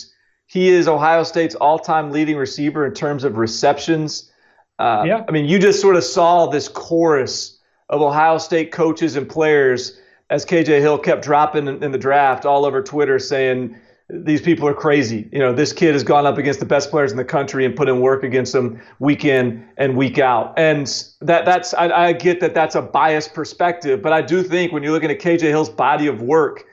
[0.46, 4.30] he is Ohio State's all-time leading receiver in terms of receptions.
[4.78, 5.24] Uh, yeah.
[5.28, 7.58] I mean, you just sort of saw this chorus
[7.90, 9.98] of Ohio State coaches and players
[10.30, 13.76] as KJ Hill kept dropping in, in the draft all over Twitter saying
[14.10, 15.28] these people are crazy.
[15.32, 17.76] You know, this kid has gone up against the best players in the country and
[17.76, 20.54] put in work against them week in and week out.
[20.56, 20.86] And
[21.20, 24.82] that that's I, I get that that's a biased perspective, but I do think when
[24.82, 26.64] you're looking at KJ Hill's body of work,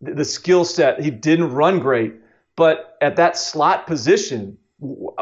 [0.00, 2.14] the, the skill set, he didn't run great,
[2.56, 4.56] but at that slot position,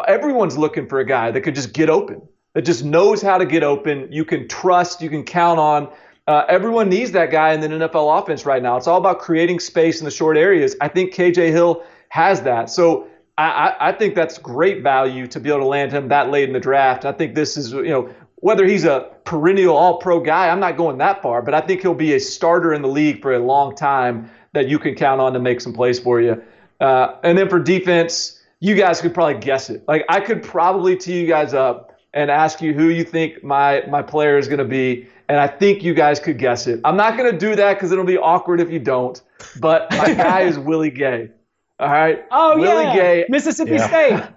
[0.06, 2.22] everyone's looking for a guy that could just get open,
[2.54, 4.06] that just knows how to get open.
[4.12, 5.88] You can trust, you can count on
[6.28, 8.76] uh, everyone needs that guy in the NFL offense right now.
[8.76, 10.76] It's all about creating space in the short areas.
[10.78, 12.68] I think KJ Hill has that.
[12.68, 16.46] So I, I think that's great value to be able to land him that late
[16.46, 17.06] in the draft.
[17.06, 20.76] I think this is, you know, whether he's a perennial all pro guy, I'm not
[20.76, 23.38] going that far, but I think he'll be a starter in the league for a
[23.38, 26.42] long time that you can count on to make some plays for you.
[26.78, 29.82] Uh, and then for defense, you guys could probably guess it.
[29.88, 33.82] Like I could probably tee you guys up and ask you who you think my
[33.88, 36.80] my player is going to be and I think you guys could guess it.
[36.84, 39.20] I'm not going to do that because it'll be awkward if you don't.
[39.60, 41.30] But my guy is Willie Gay.
[41.78, 42.24] All right.
[42.30, 43.86] Oh Willie yeah, Gay, Mississippi yeah.
[43.86, 44.12] State.
[44.12, 44.32] out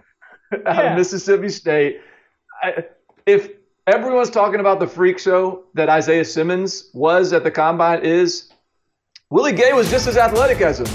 [0.54, 0.96] uh, yeah.
[0.96, 2.02] Mississippi State.
[2.62, 2.86] I,
[3.26, 3.50] if
[3.88, 8.52] everyone's talking about the freak show that Isaiah Simmons was at the combine, is
[9.32, 10.88] Willie Gay was just as athletic as him.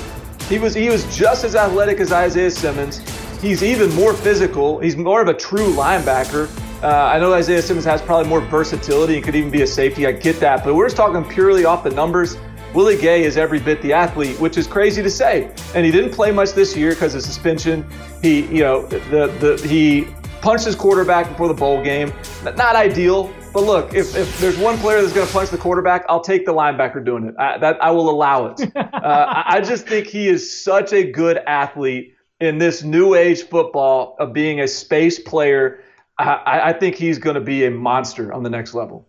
[0.49, 2.99] He was he was just as athletic as Isaiah Simmons.
[3.41, 4.79] He's even more physical.
[4.79, 6.49] He's more of a true linebacker.
[6.83, 10.07] Uh, I know Isaiah Simmons has probably more versatility and could even be a safety.
[10.07, 12.37] I get that, but we're just talking purely off the numbers.
[12.75, 15.51] Willie Gay is every bit the athlete, which is crazy to say.
[15.75, 17.87] And he didn't play much this year because of suspension.
[18.21, 20.07] He, you know, the the he
[20.43, 22.12] punched his quarterback before the bowl game.
[22.45, 26.05] Not ideal, but look, if, if there's one player that's going to punch the quarterback,
[26.11, 27.35] I'll take the linebacker doing it.
[27.39, 28.61] I, that I will allow it.
[28.77, 34.15] uh, I just think he is such a good athlete in this new age football
[34.19, 35.83] of being a space player.
[36.19, 39.09] I, I think he's going to be a monster on the next level.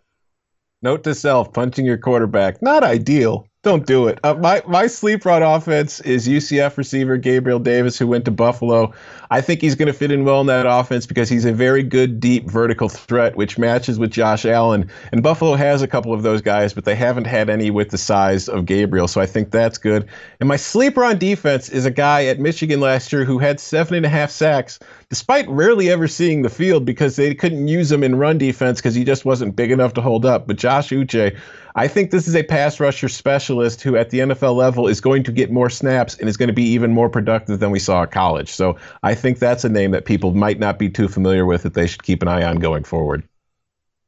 [0.81, 3.46] Note to self: punching your quarterback not ideal.
[3.63, 4.19] Don't do it.
[4.23, 8.93] Uh, my my sleeper on offense is UCF receiver Gabriel Davis, who went to Buffalo.
[9.31, 11.83] I think he's going to fit in well in that offense because he's a very
[11.83, 14.89] good deep vertical threat, which matches with Josh Allen.
[15.11, 17.97] And Buffalo has a couple of those guys, but they haven't had any with the
[17.97, 19.07] size of Gabriel.
[19.07, 20.07] So I think that's good.
[20.39, 23.95] And my sleeper on defense is a guy at Michigan last year who had seven
[23.95, 28.03] and a half sacks, despite rarely ever seeing the field because they couldn't use him
[28.03, 30.47] in run defense because he just wasn't big enough to hold up.
[30.47, 31.37] But Josh Uche,
[31.77, 35.21] I think this is a pass rusher specialist who, at the NFL level, is going
[35.23, 38.01] to get more snaps and is going to be even more productive than we saw
[38.01, 38.49] at college.
[38.49, 41.75] So I think that's a name that people might not be too familiar with that
[41.75, 43.23] they should keep an eye on going forward.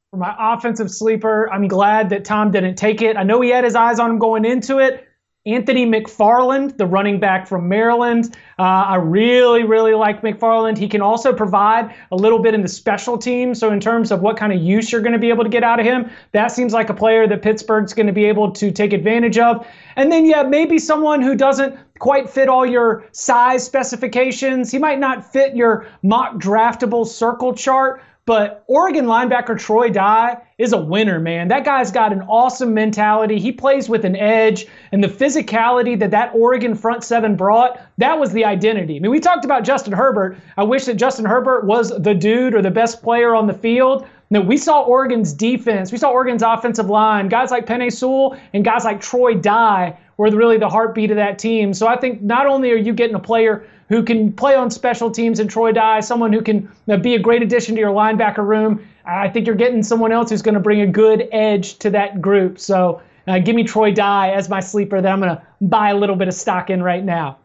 [0.09, 3.15] For my offensive sleeper, I'm glad that Tom didn't take it.
[3.15, 5.07] I know he had his eyes on him going into it.
[5.53, 8.35] Anthony McFarland, the running back from Maryland.
[8.57, 10.77] Uh, I really, really like McFarland.
[10.77, 13.55] He can also provide a little bit in the special team.
[13.55, 15.63] So, in terms of what kind of use you're going to be able to get
[15.63, 18.71] out of him, that seems like a player that Pittsburgh's going to be able to
[18.71, 19.65] take advantage of.
[19.95, 24.71] And then, yeah, maybe someone who doesn't quite fit all your size specifications.
[24.71, 30.71] He might not fit your mock draftable circle chart, but Oregon linebacker Troy Dye is
[30.71, 31.47] a winner, man.
[31.47, 33.39] That guy's got an awesome mentality.
[33.39, 38.19] He plays with an edge, and the physicality that that Oregon front seven brought, that
[38.19, 38.97] was the identity.
[38.97, 40.37] I mean, we talked about Justin Herbert.
[40.57, 44.05] I wish that Justin Herbert was the dude or the best player on the field.
[44.29, 48.63] No, we saw Oregon's defense, we saw Oregon's offensive line, guys like Penei Sewell and
[48.63, 51.73] guys like Troy Dye were really the heartbeat of that team.
[51.73, 55.11] So I think not only are you getting a player who can play on special
[55.11, 56.71] teams and Troy Dye, someone who can
[57.01, 58.87] be a great addition to your linebacker room.
[59.05, 62.21] I think you're getting someone else who's going to bring a good edge to that
[62.21, 62.59] group.
[62.59, 65.95] So uh, give me Troy Dye as my sleeper that I'm going to buy a
[65.95, 67.39] little bit of stock in right now.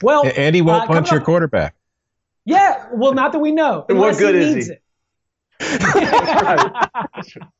[0.00, 1.74] Well, and he won't uh, punch your up, quarterback.
[2.44, 3.84] Yeah, well, not that we know.
[3.88, 4.68] what good he is
[5.60, 7.40] he?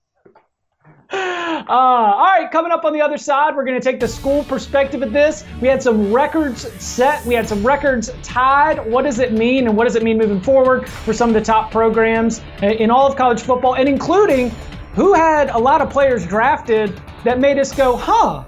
[1.69, 4.43] Uh, all right, coming up on the other side, we're going to take the school
[4.45, 5.45] perspective of this.
[5.61, 8.91] We had some records set, we had some records tied.
[8.91, 11.43] What does it mean, and what does it mean moving forward for some of the
[11.43, 14.51] top programs in all of college football, and including
[14.95, 18.45] who had a lot of players drafted that made us go, huh,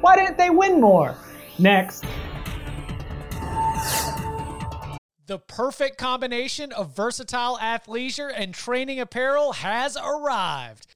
[0.00, 1.14] why didn't they win more?
[1.58, 2.04] Next.
[5.26, 10.95] The perfect combination of versatile athleisure and training apparel has arrived.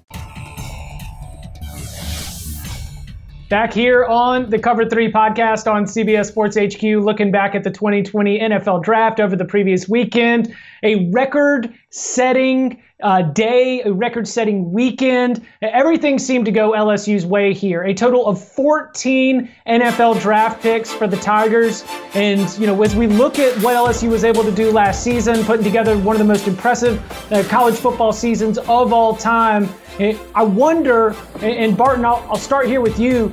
[3.51, 7.69] Back here on the Cover 3 podcast on CBS Sports HQ, looking back at the
[7.69, 10.55] 2020 NFL Draft over the previous weekend.
[10.83, 15.45] A record setting uh, day, a record setting weekend.
[15.61, 17.83] Everything seemed to go LSU's way here.
[17.83, 21.83] A total of 14 NFL draft picks for the Tigers.
[22.13, 25.43] And, you know, as we look at what LSU was able to do last season,
[25.43, 30.43] putting together one of the most impressive uh, college football seasons of all time, I
[30.43, 33.31] wonder, and Barton, I'll, I'll start here with you.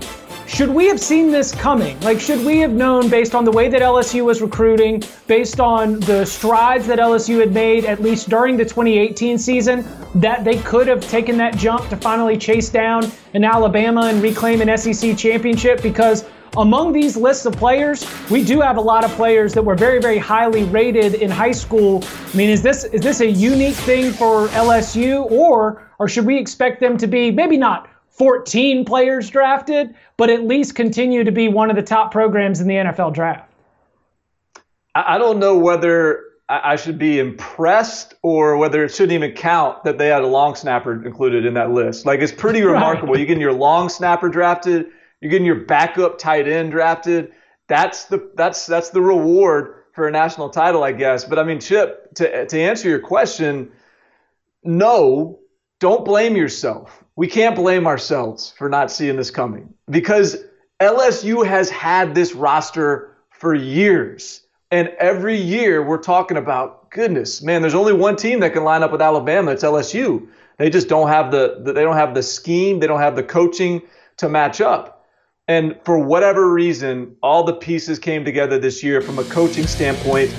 [0.48, 2.00] Should we have seen this coming?
[2.00, 6.00] Like, should we have known based on the way that LSU was recruiting, based on
[6.00, 10.88] the strides that LSU had made, at least during the 2018 season, that they could
[10.88, 15.82] have taken that jump to finally chase down an Alabama and reclaim an SEC championship?
[15.82, 16.24] Because
[16.56, 20.00] among these lists of players, we do have a lot of players that were very,
[20.00, 22.02] very highly rated in high school.
[22.32, 26.38] I mean, is this is this a unique thing for LSU, or or should we
[26.38, 31.48] expect them to be maybe not 14 players drafted, but at least continue to be
[31.48, 33.50] one of the top programs in the NFL draft?
[34.94, 39.96] I don't know whether I should be impressed or whether it shouldn't even count that
[39.96, 42.04] they had a long snapper included in that list.
[42.04, 43.14] Like it's pretty remarkable.
[43.14, 43.20] Right.
[43.20, 44.88] You get your long snapper drafted
[45.20, 47.32] you're getting your backup tight end drafted.
[47.66, 51.24] That's the that's that's the reward for a national title, I guess.
[51.24, 53.72] But I mean, Chip, to to answer your question,
[54.62, 55.40] no,
[55.80, 57.04] don't blame yourself.
[57.16, 60.36] We can't blame ourselves for not seeing this coming because
[60.80, 64.42] LSU has had this roster for years.
[64.70, 68.82] And every year we're talking about, goodness, man, there's only one team that can line
[68.82, 69.52] up with Alabama.
[69.52, 70.28] It's LSU.
[70.58, 73.82] They just don't have the, they don't have the scheme, they don't have the coaching
[74.18, 75.06] to match up.
[75.46, 80.34] And for whatever reason, all the pieces came together this year from a coaching standpoint.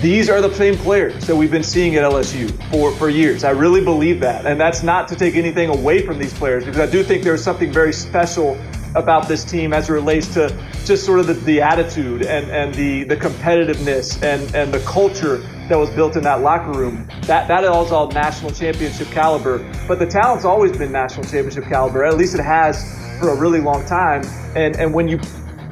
[0.00, 3.42] These are the same players that we've been seeing at LSU for, for years.
[3.42, 4.46] I really believe that.
[4.46, 7.42] And that's not to take anything away from these players because I do think there's
[7.42, 8.56] something very special
[8.94, 12.72] about this team as it relates to just sort of the, the attitude and, and
[12.74, 15.38] the, the competitiveness and, and the culture
[15.68, 17.08] that was built in that locker room.
[17.22, 19.58] That that is all national championship caliber.
[19.88, 22.04] But the talent's always been national championship caliber.
[22.04, 22.84] At least it has
[23.18, 24.22] for a really long time.
[24.54, 25.18] And and when you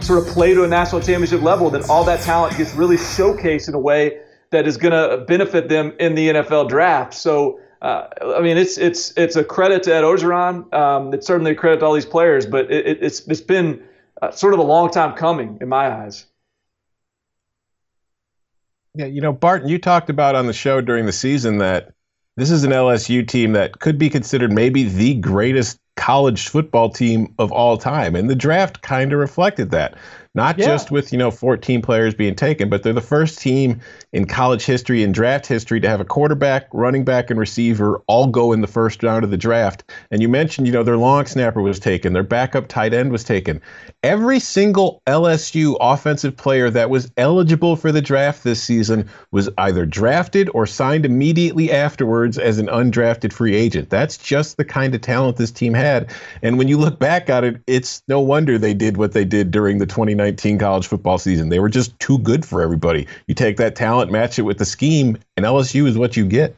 [0.00, 3.68] sort of play to a national championship level, then all that talent gets really showcased
[3.68, 4.20] in a way
[4.50, 7.14] that is going to benefit them in the NFL draft.
[7.14, 7.60] So.
[7.82, 10.72] Uh, I mean, it's it's it's a credit to Ed Orgeron.
[10.72, 13.82] Um, it's certainly a credit to all these players, but it, it's it's been
[14.22, 16.24] uh, sort of a long time coming in my eyes.
[18.94, 21.92] Yeah, you know, Barton, you talked about on the show during the season that
[22.36, 27.34] this is an LSU team that could be considered maybe the greatest college football team
[27.38, 28.14] of all time.
[28.14, 29.94] And the draft kind of reflected that.
[30.36, 30.66] Not yeah.
[30.66, 33.80] just with, you know, 14 players being taken, but they're the first team
[34.12, 38.26] in college history and draft history to have a quarterback, running back, and receiver all
[38.26, 39.90] go in the first round of the draft.
[40.10, 43.24] And you mentioned, you know, their long snapper was taken, their backup tight end was
[43.24, 43.62] taken.
[44.02, 49.86] Every single LSU offensive player that was eligible for the draft this season was either
[49.86, 53.88] drafted or signed immediately afterwards as an undrafted free agent.
[53.88, 56.12] That's just the kind of talent this team had.
[56.42, 59.50] And when you look back at it, it's no wonder they did what they did
[59.50, 61.48] during the 2019 2019 college football season.
[61.48, 63.06] They were just too good for everybody.
[63.26, 66.56] You take that talent, match it with the scheme, and LSU is what you get.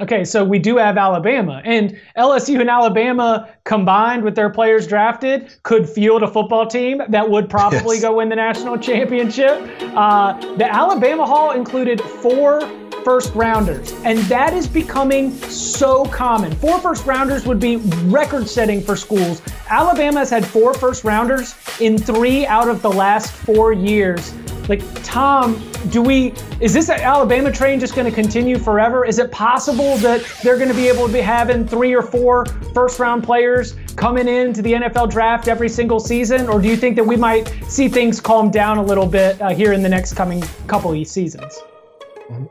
[0.00, 5.54] Okay, so we do have Alabama, and LSU and Alabama combined with their players drafted
[5.64, 8.02] could field a football team that would probably yes.
[8.02, 9.60] go win the national championship.
[9.94, 12.60] Uh, the Alabama haul included four
[13.04, 16.52] first rounders, and that is becoming so common.
[16.56, 17.76] Four first rounders would be
[18.06, 19.42] record setting for schools.
[19.68, 24.34] Alabama has had four first rounders in three out of the last four years.
[24.68, 29.04] Like, Tom, do we, is this Alabama train just going to continue forever?
[29.04, 32.46] Is it possible that they're going to be able to be having three or four
[32.72, 36.48] first round players coming into the NFL draft every single season?
[36.48, 39.48] Or do you think that we might see things calm down a little bit uh,
[39.50, 41.60] here in the next coming couple of seasons?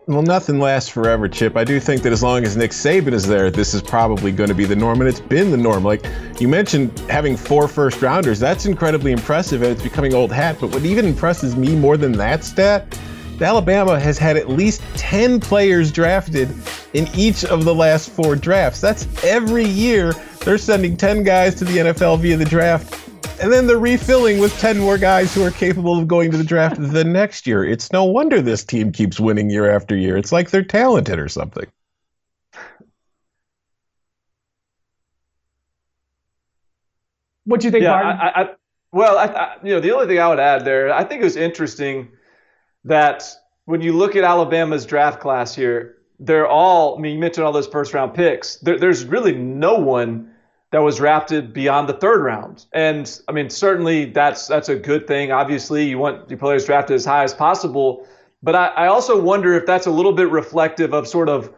[0.08, 1.56] Well, nothing lasts forever, Chip.
[1.58, 4.50] I do think that as long as Nick Saban is there, this is probably going
[4.50, 5.84] to be the norm, and it's been the norm.
[5.84, 6.06] Like
[6.40, 10.58] you mentioned, having four first rounders, that's incredibly impressive, and it's becoming old hat.
[10.60, 12.98] But what even impresses me more than that stat,
[13.42, 16.54] Alabama has had at least 10 players drafted
[16.94, 18.82] in each of the last four drafts.
[18.82, 23.11] That's every year they're sending 10 guys to the NFL via the draft
[23.42, 26.44] and then they're refilling with 10 more guys who are capable of going to the
[26.44, 27.64] draft the next year.
[27.64, 30.18] It's no wonder this team keeps winning year after year.
[30.18, 31.66] It's like they're talented or something.
[37.46, 38.50] What do you think, yeah, I, I,
[38.92, 41.36] well, I, you know, the only thing I would add there, I think it was
[41.36, 42.10] interesting
[42.86, 43.24] that
[43.66, 47.52] when you look at Alabama's draft class here, they're all, I mean, you mentioned all
[47.52, 48.58] those first round picks.
[48.58, 50.31] There, there's really no one
[50.72, 52.66] that was drafted beyond the third round.
[52.74, 55.32] And I mean, certainly that's that's a good thing.
[55.32, 58.08] Obviously, you want your players drafted as high as possible.
[58.42, 61.54] But I, I also wonder if that's a little bit reflective of sort of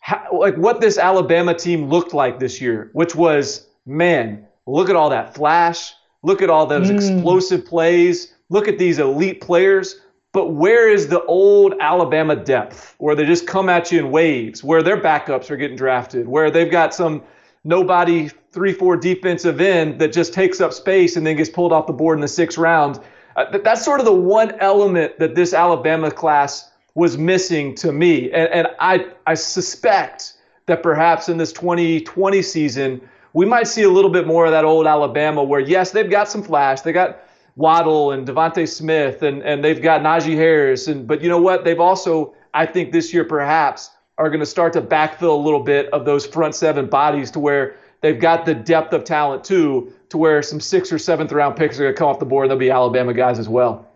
[0.00, 4.96] how, like what this Alabama team looked like this year, which was man, look at
[4.96, 5.92] all that flash,
[6.22, 6.94] look at all those mm.
[6.96, 10.00] explosive plays, look at these elite players.
[10.32, 14.64] But where is the old Alabama depth where they just come at you in waves,
[14.64, 17.22] where their backups are getting drafted, where they've got some
[17.64, 21.86] nobody three four defensive end that just takes up space and then gets pulled off
[21.86, 23.00] the board in the sixth round.
[23.36, 28.30] Uh, that's sort of the one element that this Alabama class was missing to me,
[28.30, 30.34] and, and I I suspect
[30.66, 33.00] that perhaps in this 2020 season
[33.34, 36.28] we might see a little bit more of that old Alabama where yes they've got
[36.28, 37.20] some flash, they got
[37.56, 40.88] Waddle and DeVonta Smith and and they've got Najee Harris.
[40.88, 41.64] And but you know what?
[41.64, 45.62] They've also I think this year perhaps are going to start to backfill a little
[45.62, 49.92] bit of those front seven bodies to where they've got the depth of talent too,
[50.10, 52.48] to where some sixth or seventh round picks are going to come off the board.
[52.48, 53.88] They'll be Alabama guys as well.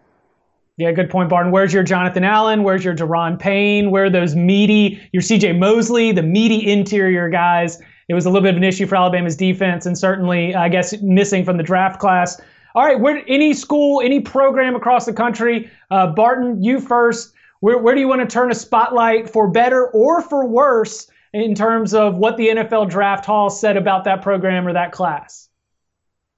[0.77, 1.51] Yeah, good point, Barton.
[1.51, 2.63] Where's your Jonathan Allen?
[2.63, 3.91] Where's your Da'Ron Payne?
[3.91, 7.81] Where are those meaty, your CJ Mosley, the meaty interior guys?
[8.09, 11.01] It was a little bit of an issue for Alabama's defense and certainly, I guess,
[11.03, 12.41] missing from the draft class.
[12.77, 17.35] All right, where any school, any program across the country, uh, Barton, you first.
[17.61, 21.55] Where, where do you want to turn a spotlight for better or for worse in
[21.55, 25.49] terms of what the NFL Draft haul said about that program or that class?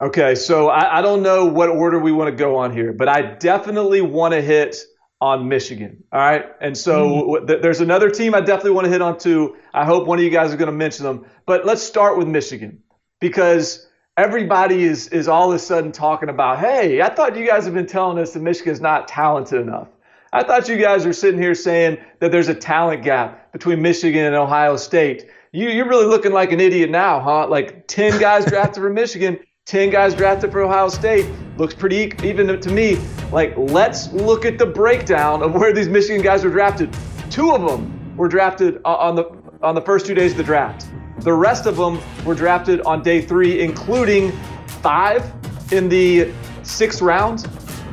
[0.01, 3.09] Okay, so I, I don't know what order we want to go on here, but
[3.09, 4.77] I definitely want to hit
[5.21, 6.03] on Michigan.
[6.13, 6.47] All right.
[6.61, 7.47] And so mm.
[7.47, 9.57] th- there's another team I definitely want to hit on too.
[9.75, 11.27] I hope one of you guys are going to mention them.
[11.45, 12.83] But let's start with Michigan
[13.21, 17.67] because everybody is, is all of a sudden talking about, hey, I thought you guys
[17.67, 19.89] have been telling us that Michigan's not talented enough.
[20.33, 24.27] I thought you guys were sitting here saying that there's a talent gap between Michigan
[24.27, 25.27] and Ohio State.
[25.51, 27.49] You, you're really looking like an idiot now, huh?
[27.49, 31.27] Like 10 guys drafted for Michigan, 10 guys drafted for Ohio State.
[31.57, 32.97] Looks pretty even to me.
[33.33, 36.97] Like, let's look at the breakdown of where these Michigan guys were drafted.
[37.29, 39.25] Two of them were drafted on the
[39.63, 40.87] on the first two days of the draft.
[41.19, 44.33] The rest of them were drafted on day three, including
[44.81, 45.31] five
[45.73, 47.41] in the sixth round.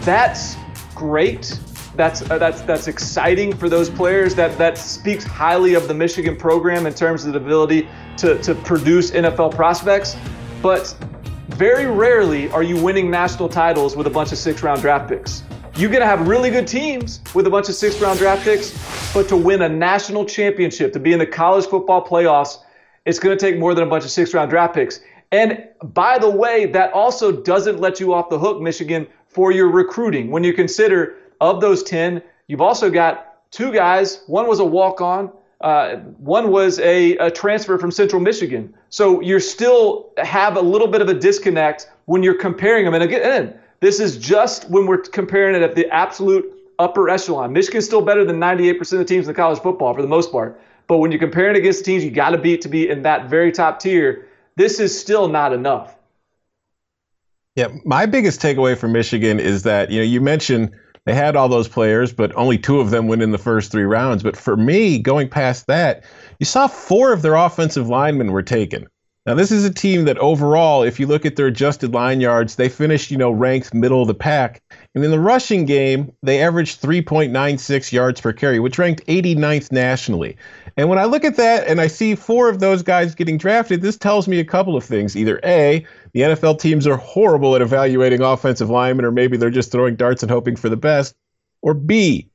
[0.02, 0.56] That's
[0.96, 1.60] great
[1.98, 4.36] that's uh, that's that's exciting for those players.
[4.36, 8.56] That that speaks highly of the Michigan program in terms of the ability to to
[8.56, 10.16] produce NFL prospects.
[10.62, 10.95] But
[11.50, 15.43] very rarely are you winning national titles with a bunch of six round draft picks.
[15.76, 18.72] You're going to have really good teams with a bunch of six round draft picks,
[19.14, 22.60] but to win a national championship, to be in the college football playoffs,
[23.06, 25.00] it's going to take more than a bunch of six round draft picks.
[25.32, 29.70] And by the way, that also doesn't let you off the hook, Michigan, for your
[29.70, 30.32] recruiting.
[30.32, 34.22] When you consider of those 10, you've also got two guys.
[34.28, 35.32] One was a walk on,
[35.62, 38.74] uh, one was a, a, transfer from Central Michigan.
[38.90, 42.94] So you still have a little bit of a disconnect when you're comparing them.
[42.94, 46.46] And again, this is just when we're comparing it at the absolute
[46.78, 47.54] upper echelon.
[47.54, 50.62] Michigan's still better than 98% of the teams in college football for the most part.
[50.86, 53.52] But when you're comparing against teams you got to beat to be in that very
[53.52, 55.96] top tier, this is still not enough.
[57.56, 60.72] Yeah, my biggest takeaway from Michigan is that, you know, you mentioned–
[61.08, 63.86] they had all those players, but only two of them went in the first three
[63.86, 64.24] rounds.
[64.24, 66.03] But for me, going past that,
[66.38, 68.88] you saw four of their offensive linemen were taken.
[69.28, 72.55] Now, this is a team that overall, if you look at their adjusted line yards,
[72.55, 74.61] they finished, you know, ranked middle of the pack.
[74.95, 80.38] And in the rushing game, they averaged 3.96 yards per carry, which ranked 89th nationally.
[80.78, 83.82] And when I look at that and I see four of those guys getting drafted,
[83.82, 85.17] this tells me a couple of things.
[85.17, 89.73] Either A, the NFL teams are horrible at evaluating offensive linemen, or maybe they're just
[89.73, 91.15] throwing darts and hoping for the best.
[91.61, 92.30] Or B,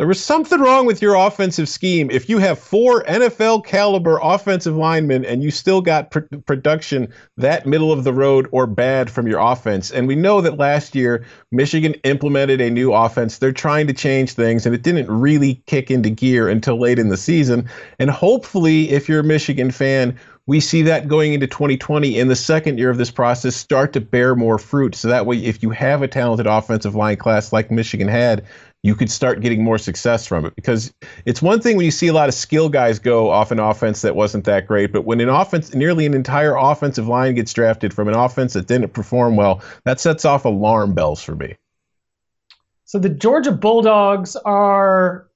[0.00, 2.10] there was something wrong with your offensive scheme.
[2.10, 7.66] If you have four NFL caliber offensive linemen and you still got pr- production that
[7.66, 11.26] middle of the road or bad from your offense, and we know that last year
[11.52, 13.36] Michigan implemented a new offense.
[13.36, 17.10] They're trying to change things, and it didn't really kick into gear until late in
[17.10, 17.68] the season.
[17.98, 22.34] And hopefully, if you're a Michigan fan, we see that going into 2020 in the
[22.34, 24.94] second year of this process start to bear more fruit.
[24.94, 28.44] So that way, if you have a talented offensive line class like Michigan had,
[28.82, 30.92] you could start getting more success from it because
[31.26, 34.00] it's one thing when you see a lot of skill guys go off an offense
[34.02, 37.92] that wasn't that great, but when an offense, nearly an entire offensive line gets drafted
[37.92, 41.56] from an offense that didn't perform well, that sets off alarm bells for me.
[42.86, 45.28] So the Georgia Bulldogs are,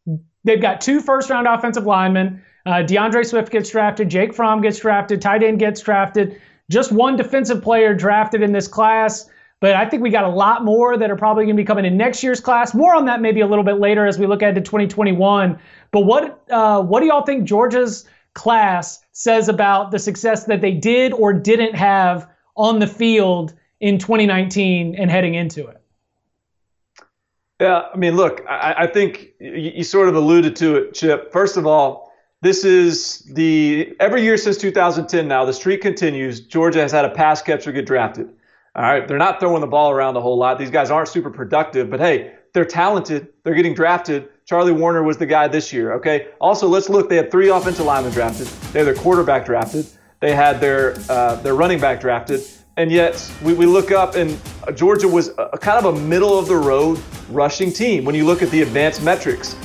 [0.45, 2.43] they've got two first round offensive linemen.
[2.67, 6.41] Uh, D'Andre Swift gets drafted, Jake Fromm gets drafted, tight end gets drafted.
[6.71, 9.29] Just one defensive player drafted in this class.
[9.65, 11.87] But I think we got a lot more that are probably going to be coming
[11.87, 12.75] in next year's class.
[12.75, 15.59] More on that maybe a little bit later as we look ahead to 2021.
[15.91, 18.05] But what uh, what do y'all think Georgia's
[18.35, 23.97] class says about the success that they did or didn't have on the field in
[23.97, 25.81] 2019 and heading into it?
[27.59, 31.33] Yeah, I mean, look, I, I think you, you sort of alluded to it, Chip.
[31.33, 32.13] First of all,
[32.43, 36.41] this is the every year since 2010 now, the streak continues.
[36.41, 38.29] Georgia has had a pass catcher get drafted.
[38.77, 40.59] All right, they're not throwing the ball around a whole lot.
[40.59, 43.29] These guys aren't super productive, but hey, they're talented.
[43.45, 44.29] They're getting drafted.
[44.47, 45.93] Charlie Woerner was the guy this year.
[45.95, 46.29] Okay.
[46.41, 47.09] Also, let's look.
[47.09, 48.47] They had three offensive linemen drafted.
[48.73, 49.87] They had their quarterback drafted.
[50.21, 52.41] they had their uh, their running back drafted,
[52.77, 54.39] and yet we, we look up and
[54.75, 57.01] Georgia was a, kind of a middle of the road
[57.31, 59.57] rushing team when you look at the advanced metrics.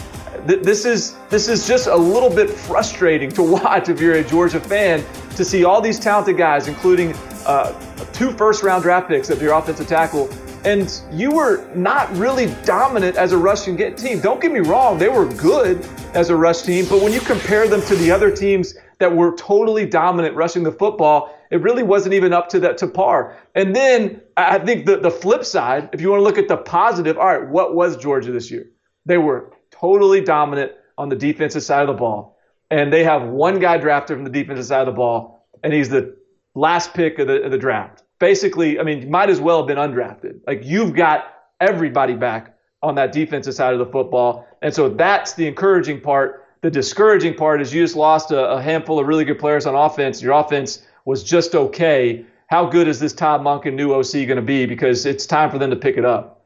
[0.46, 4.60] This is this is just a little bit frustrating to watch if you're a Georgia
[4.60, 5.04] fan
[5.36, 7.14] to see all these talented guys, including
[7.46, 7.72] uh,
[8.14, 10.30] two first round draft picks of your offensive tackle,
[10.66, 14.20] and you were not really dominant as a rushing team.
[14.20, 17.68] Don't get me wrong, they were good as a rush team, but when you compare
[17.68, 22.14] them to the other teams that were totally dominant rushing the football, it really wasn't
[22.14, 23.38] even up to that to par.
[23.56, 26.58] And then I think the, the flip side, if you want to look at the
[26.58, 28.70] positive, all right, what was Georgia this year?
[29.06, 32.38] They were totally dominant on the defensive side of the ball.
[32.70, 35.90] And they have one guy drafted from the defensive side of the ball, and he's
[35.90, 36.19] the
[36.60, 38.04] last pick of the, of the draft.
[38.20, 40.42] Basically, I mean, might as well have been undrafted.
[40.46, 44.48] Like you've got everybody back on that defensive side of the football.
[44.62, 46.46] And so that's the encouraging part.
[46.62, 49.76] The discouraging part is you just lost a, a handful of really good players on
[49.76, 50.22] offense.
[50.22, 52.26] Your offense was just okay.
[52.48, 54.66] How good is this Todd Monken new OC going to be?
[54.66, 56.39] Because it's time for them to pick it up.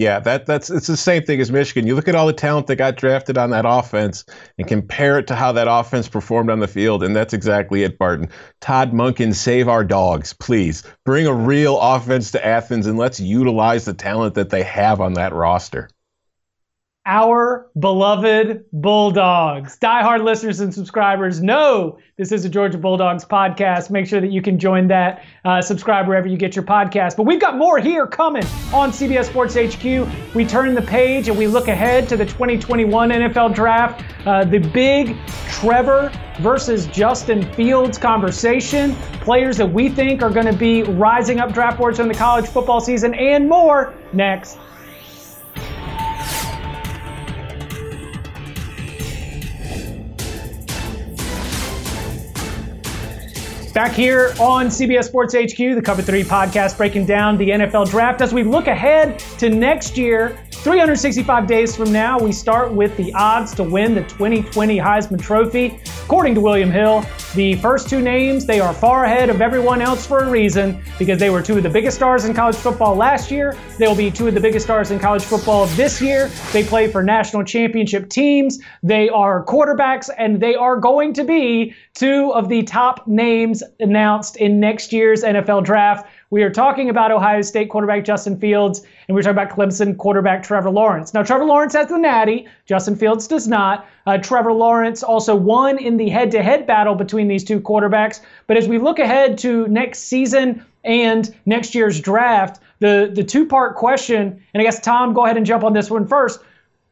[0.00, 1.86] Yeah, that that's it's the same thing as Michigan.
[1.86, 4.24] You look at all the talent that got drafted on that offense
[4.56, 7.98] and compare it to how that offense performed on the field, and that's exactly it,
[7.98, 8.30] Barton.
[8.62, 10.84] Todd Monken, save our dogs, please.
[11.04, 15.12] Bring a real offense to Athens and let's utilize the talent that they have on
[15.12, 15.90] that roster
[17.06, 19.78] our beloved Bulldogs.
[19.78, 23.90] Die-hard listeners and subscribers know this is a Georgia Bulldogs podcast.
[23.90, 27.16] Make sure that you can join that, uh, subscribe wherever you get your podcast.
[27.16, 28.44] But we've got more here coming
[28.74, 30.34] on CBS Sports HQ.
[30.34, 34.04] We turn the page and we look ahead to the 2021 NFL Draft.
[34.26, 35.16] Uh, the big
[35.48, 41.54] Trevor versus Justin Fields conversation, players that we think are going to be rising up
[41.54, 44.58] draft boards in the college football season, and more next.
[53.80, 58.20] Back here on CBS Sports HQ, the Cover 3 podcast breaking down the NFL draft
[58.20, 63.10] as we look ahead to next year 365 days from now, we start with the
[63.14, 65.80] odds to win the 2020 Heisman Trophy.
[66.04, 67.02] According to William Hill,
[67.34, 71.18] the first two names, they are far ahead of everyone else for a reason because
[71.18, 73.56] they were two of the biggest stars in college football last year.
[73.78, 76.30] They will be two of the biggest stars in college football this year.
[76.52, 78.58] They play for national championship teams.
[78.82, 84.36] They are quarterbacks, and they are going to be two of the top names announced
[84.36, 86.06] in next year's NFL draft.
[86.32, 90.44] We are talking about Ohio State quarterback Justin Fields, and we're talking about Clemson quarterback
[90.44, 91.12] Trevor Lawrence.
[91.12, 93.84] Now, Trevor Lawrence has the natty, Justin Fields does not.
[94.06, 98.20] Uh, Trevor Lawrence also won in the head to head battle between these two quarterbacks.
[98.46, 103.44] But as we look ahead to next season and next year's draft, the, the two
[103.44, 106.38] part question, and I guess, Tom, go ahead and jump on this one first.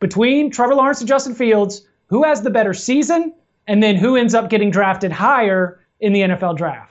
[0.00, 3.32] Between Trevor Lawrence and Justin Fields, who has the better season?
[3.68, 6.87] And then who ends up getting drafted higher in the NFL draft?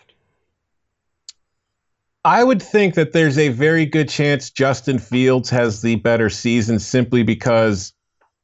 [2.27, 6.77] I would think that there's a very good chance Justin Fields has the better season
[6.77, 7.93] simply because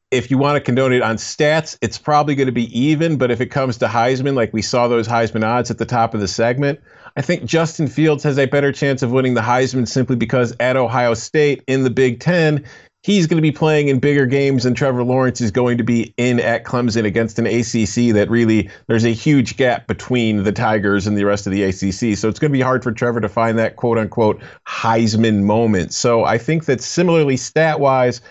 [0.10, 3.18] if you want to condone it on stats, it's probably going to be even.
[3.18, 6.14] But if it comes to Heisman, like we saw those Heisman odds at the top
[6.14, 6.80] of the segment,
[7.18, 10.78] I think Justin Fields has a better chance of winning the Heisman simply because at
[10.78, 12.64] Ohio State in the Big Ten,
[13.04, 16.14] he's going to be playing in bigger games and Trevor Lawrence is going to be
[16.18, 21.06] in at Clemson against an ACC that really there's a huge gap between the Tigers
[21.06, 22.18] and the rest of the ACC.
[22.18, 25.94] So it's going to be hard for Trevor to find that quote unquote Heisman moment.
[25.94, 28.22] So I think that similarly stat wise,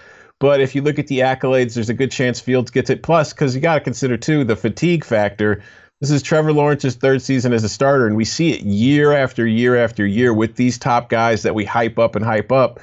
[0.40, 3.02] but if you look at the accolades, there's a good chance Fields gets it.
[3.02, 5.62] Plus, because you got to consider too the fatigue factor.
[6.00, 9.46] This is Trevor Lawrence's third season as a starter, and we see it year after
[9.46, 12.80] year after year with these top guys that we hype up and hype up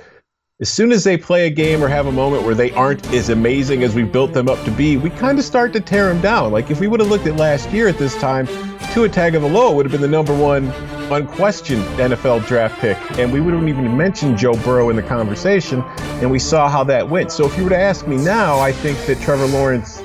[0.61, 3.29] as soon as they play a game or have a moment where they aren't as
[3.29, 6.19] amazing as we built them up to be, we kind of start to tear them
[6.19, 6.51] down.
[6.51, 8.45] Like if we would have looked at last year at this time,
[8.91, 10.67] Tua Tagovailoa would have been the number one
[11.13, 15.81] unquestioned NFL draft pick, and we wouldn't even mention Joe Burrow in the conversation,
[16.19, 17.31] and we saw how that went.
[17.31, 20.03] So if you were to ask me now, I think that Trevor Lawrence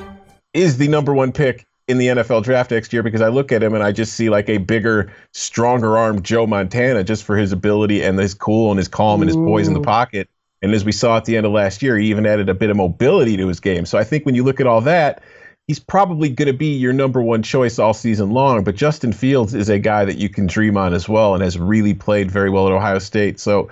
[0.53, 3.61] is the number one pick in the NFL draft next year because I look at
[3.61, 7.51] him and I just see like a bigger, stronger arm Joe Montana just for his
[7.51, 10.29] ability and his cool and his calm and his poise in the pocket
[10.61, 12.69] and as we saw at the end of last year, he even added a bit
[12.69, 13.85] of mobility to his game.
[13.85, 15.21] So I think when you look at all that,
[15.67, 18.63] he's probably going to be your number one choice all season long.
[18.63, 21.57] But Justin Fields is a guy that you can dream on as well and has
[21.57, 23.39] really played very well at Ohio State.
[23.39, 23.69] So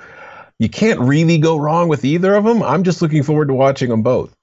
[0.59, 2.61] you can't really go wrong with either of them.
[2.61, 4.33] I'm just looking forward to watching them both.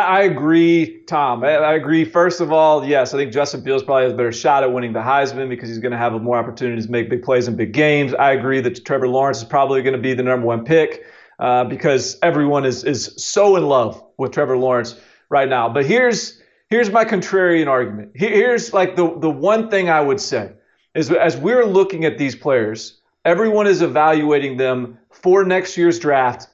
[0.00, 1.44] I, agree, Tom.
[1.44, 2.04] I, I, agree.
[2.04, 4.92] First of all, yes, I think Justin Fields probably has a better shot at winning
[4.92, 7.72] the Heisman because he's going to have more opportunities to make big plays in big
[7.72, 8.14] games.
[8.14, 11.04] I agree that Trevor Lawrence is probably going to be the number one pick
[11.38, 14.96] uh, because everyone is is so in love with Trevor Lawrence
[15.28, 15.68] right now.
[15.68, 16.40] But here's
[16.70, 18.12] here's my contrarian argument.
[18.14, 20.52] Here's like the the one thing I would say
[20.94, 26.48] is as we're looking at these players, everyone is evaluating them for next year's draft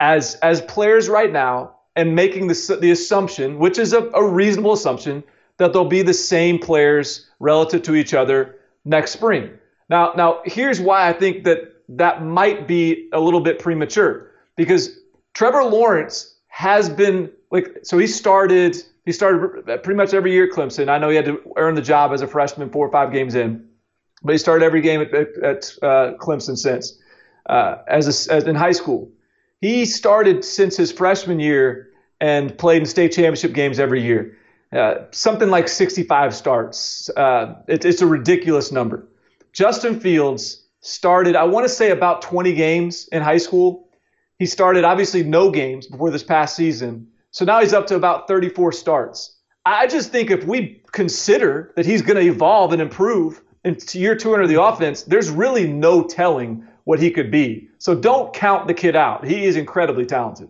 [0.00, 4.72] as as players right now and making the, the assumption, which is a, a reasonable
[4.72, 5.22] assumption,
[5.58, 9.50] that they'll be the same players relative to each other next spring.
[9.88, 14.98] Now, now here's why I think that that might be a little bit premature because
[15.34, 20.50] Trevor Lawrence has been like so he started he started pretty much every year at
[20.50, 20.88] Clemson.
[20.88, 23.34] I know he had to earn the job as a freshman four or five games
[23.34, 23.68] in,
[24.22, 26.98] but he started every game at, at uh, Clemson since
[27.46, 29.10] uh, as, a, as in high school.
[29.64, 31.88] He started since his freshman year
[32.20, 34.36] and played in state championship games every year.
[34.70, 37.08] Uh, something like 65 starts.
[37.16, 39.08] Uh, it, it's a ridiculous number.
[39.54, 43.88] Justin Fields started, I want to say, about 20 games in high school.
[44.38, 47.06] He started, obviously, no games before this past season.
[47.30, 49.34] So now he's up to about 34 starts.
[49.64, 54.14] I just think if we consider that he's going to evolve and improve into year
[54.14, 57.68] two under the offense, there's really no telling what he could be.
[57.78, 59.24] So don't count the kid out.
[59.26, 60.48] He is incredibly talented.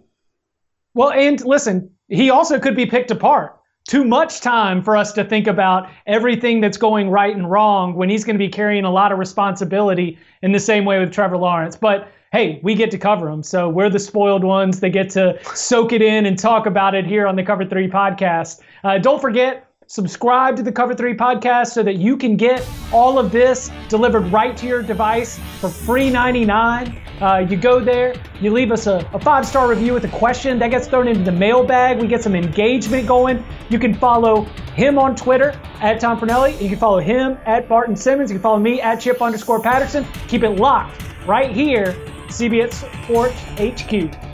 [0.94, 3.58] Well, and listen, he also could be picked apart.
[3.86, 8.08] Too much time for us to think about everything that's going right and wrong when
[8.08, 11.36] he's going to be carrying a lot of responsibility in the same way with Trevor
[11.36, 11.76] Lawrence.
[11.76, 13.42] But hey, we get to cover him.
[13.42, 17.06] So we're the spoiled ones that get to soak it in and talk about it
[17.06, 18.60] here on the Cover 3 podcast.
[18.82, 23.16] Uh, don't forget, subscribe to the Cover 3 podcast so that you can get all
[23.16, 27.00] of this delivered right to your device for free 99.
[27.20, 30.58] Uh, you go there, you leave us a, a five star review with a question
[30.58, 32.00] that gets thrown into the mailbag.
[32.00, 33.44] We get some engagement going.
[33.68, 34.42] You can follow
[34.74, 36.60] him on Twitter at Tom Fornelli.
[36.60, 38.32] You can follow him at Barton Simmons.
[38.32, 40.04] You can follow me at Chip underscore Patterson.
[40.26, 41.92] Keep it locked right here,
[42.30, 44.33] CBS Sports HQ.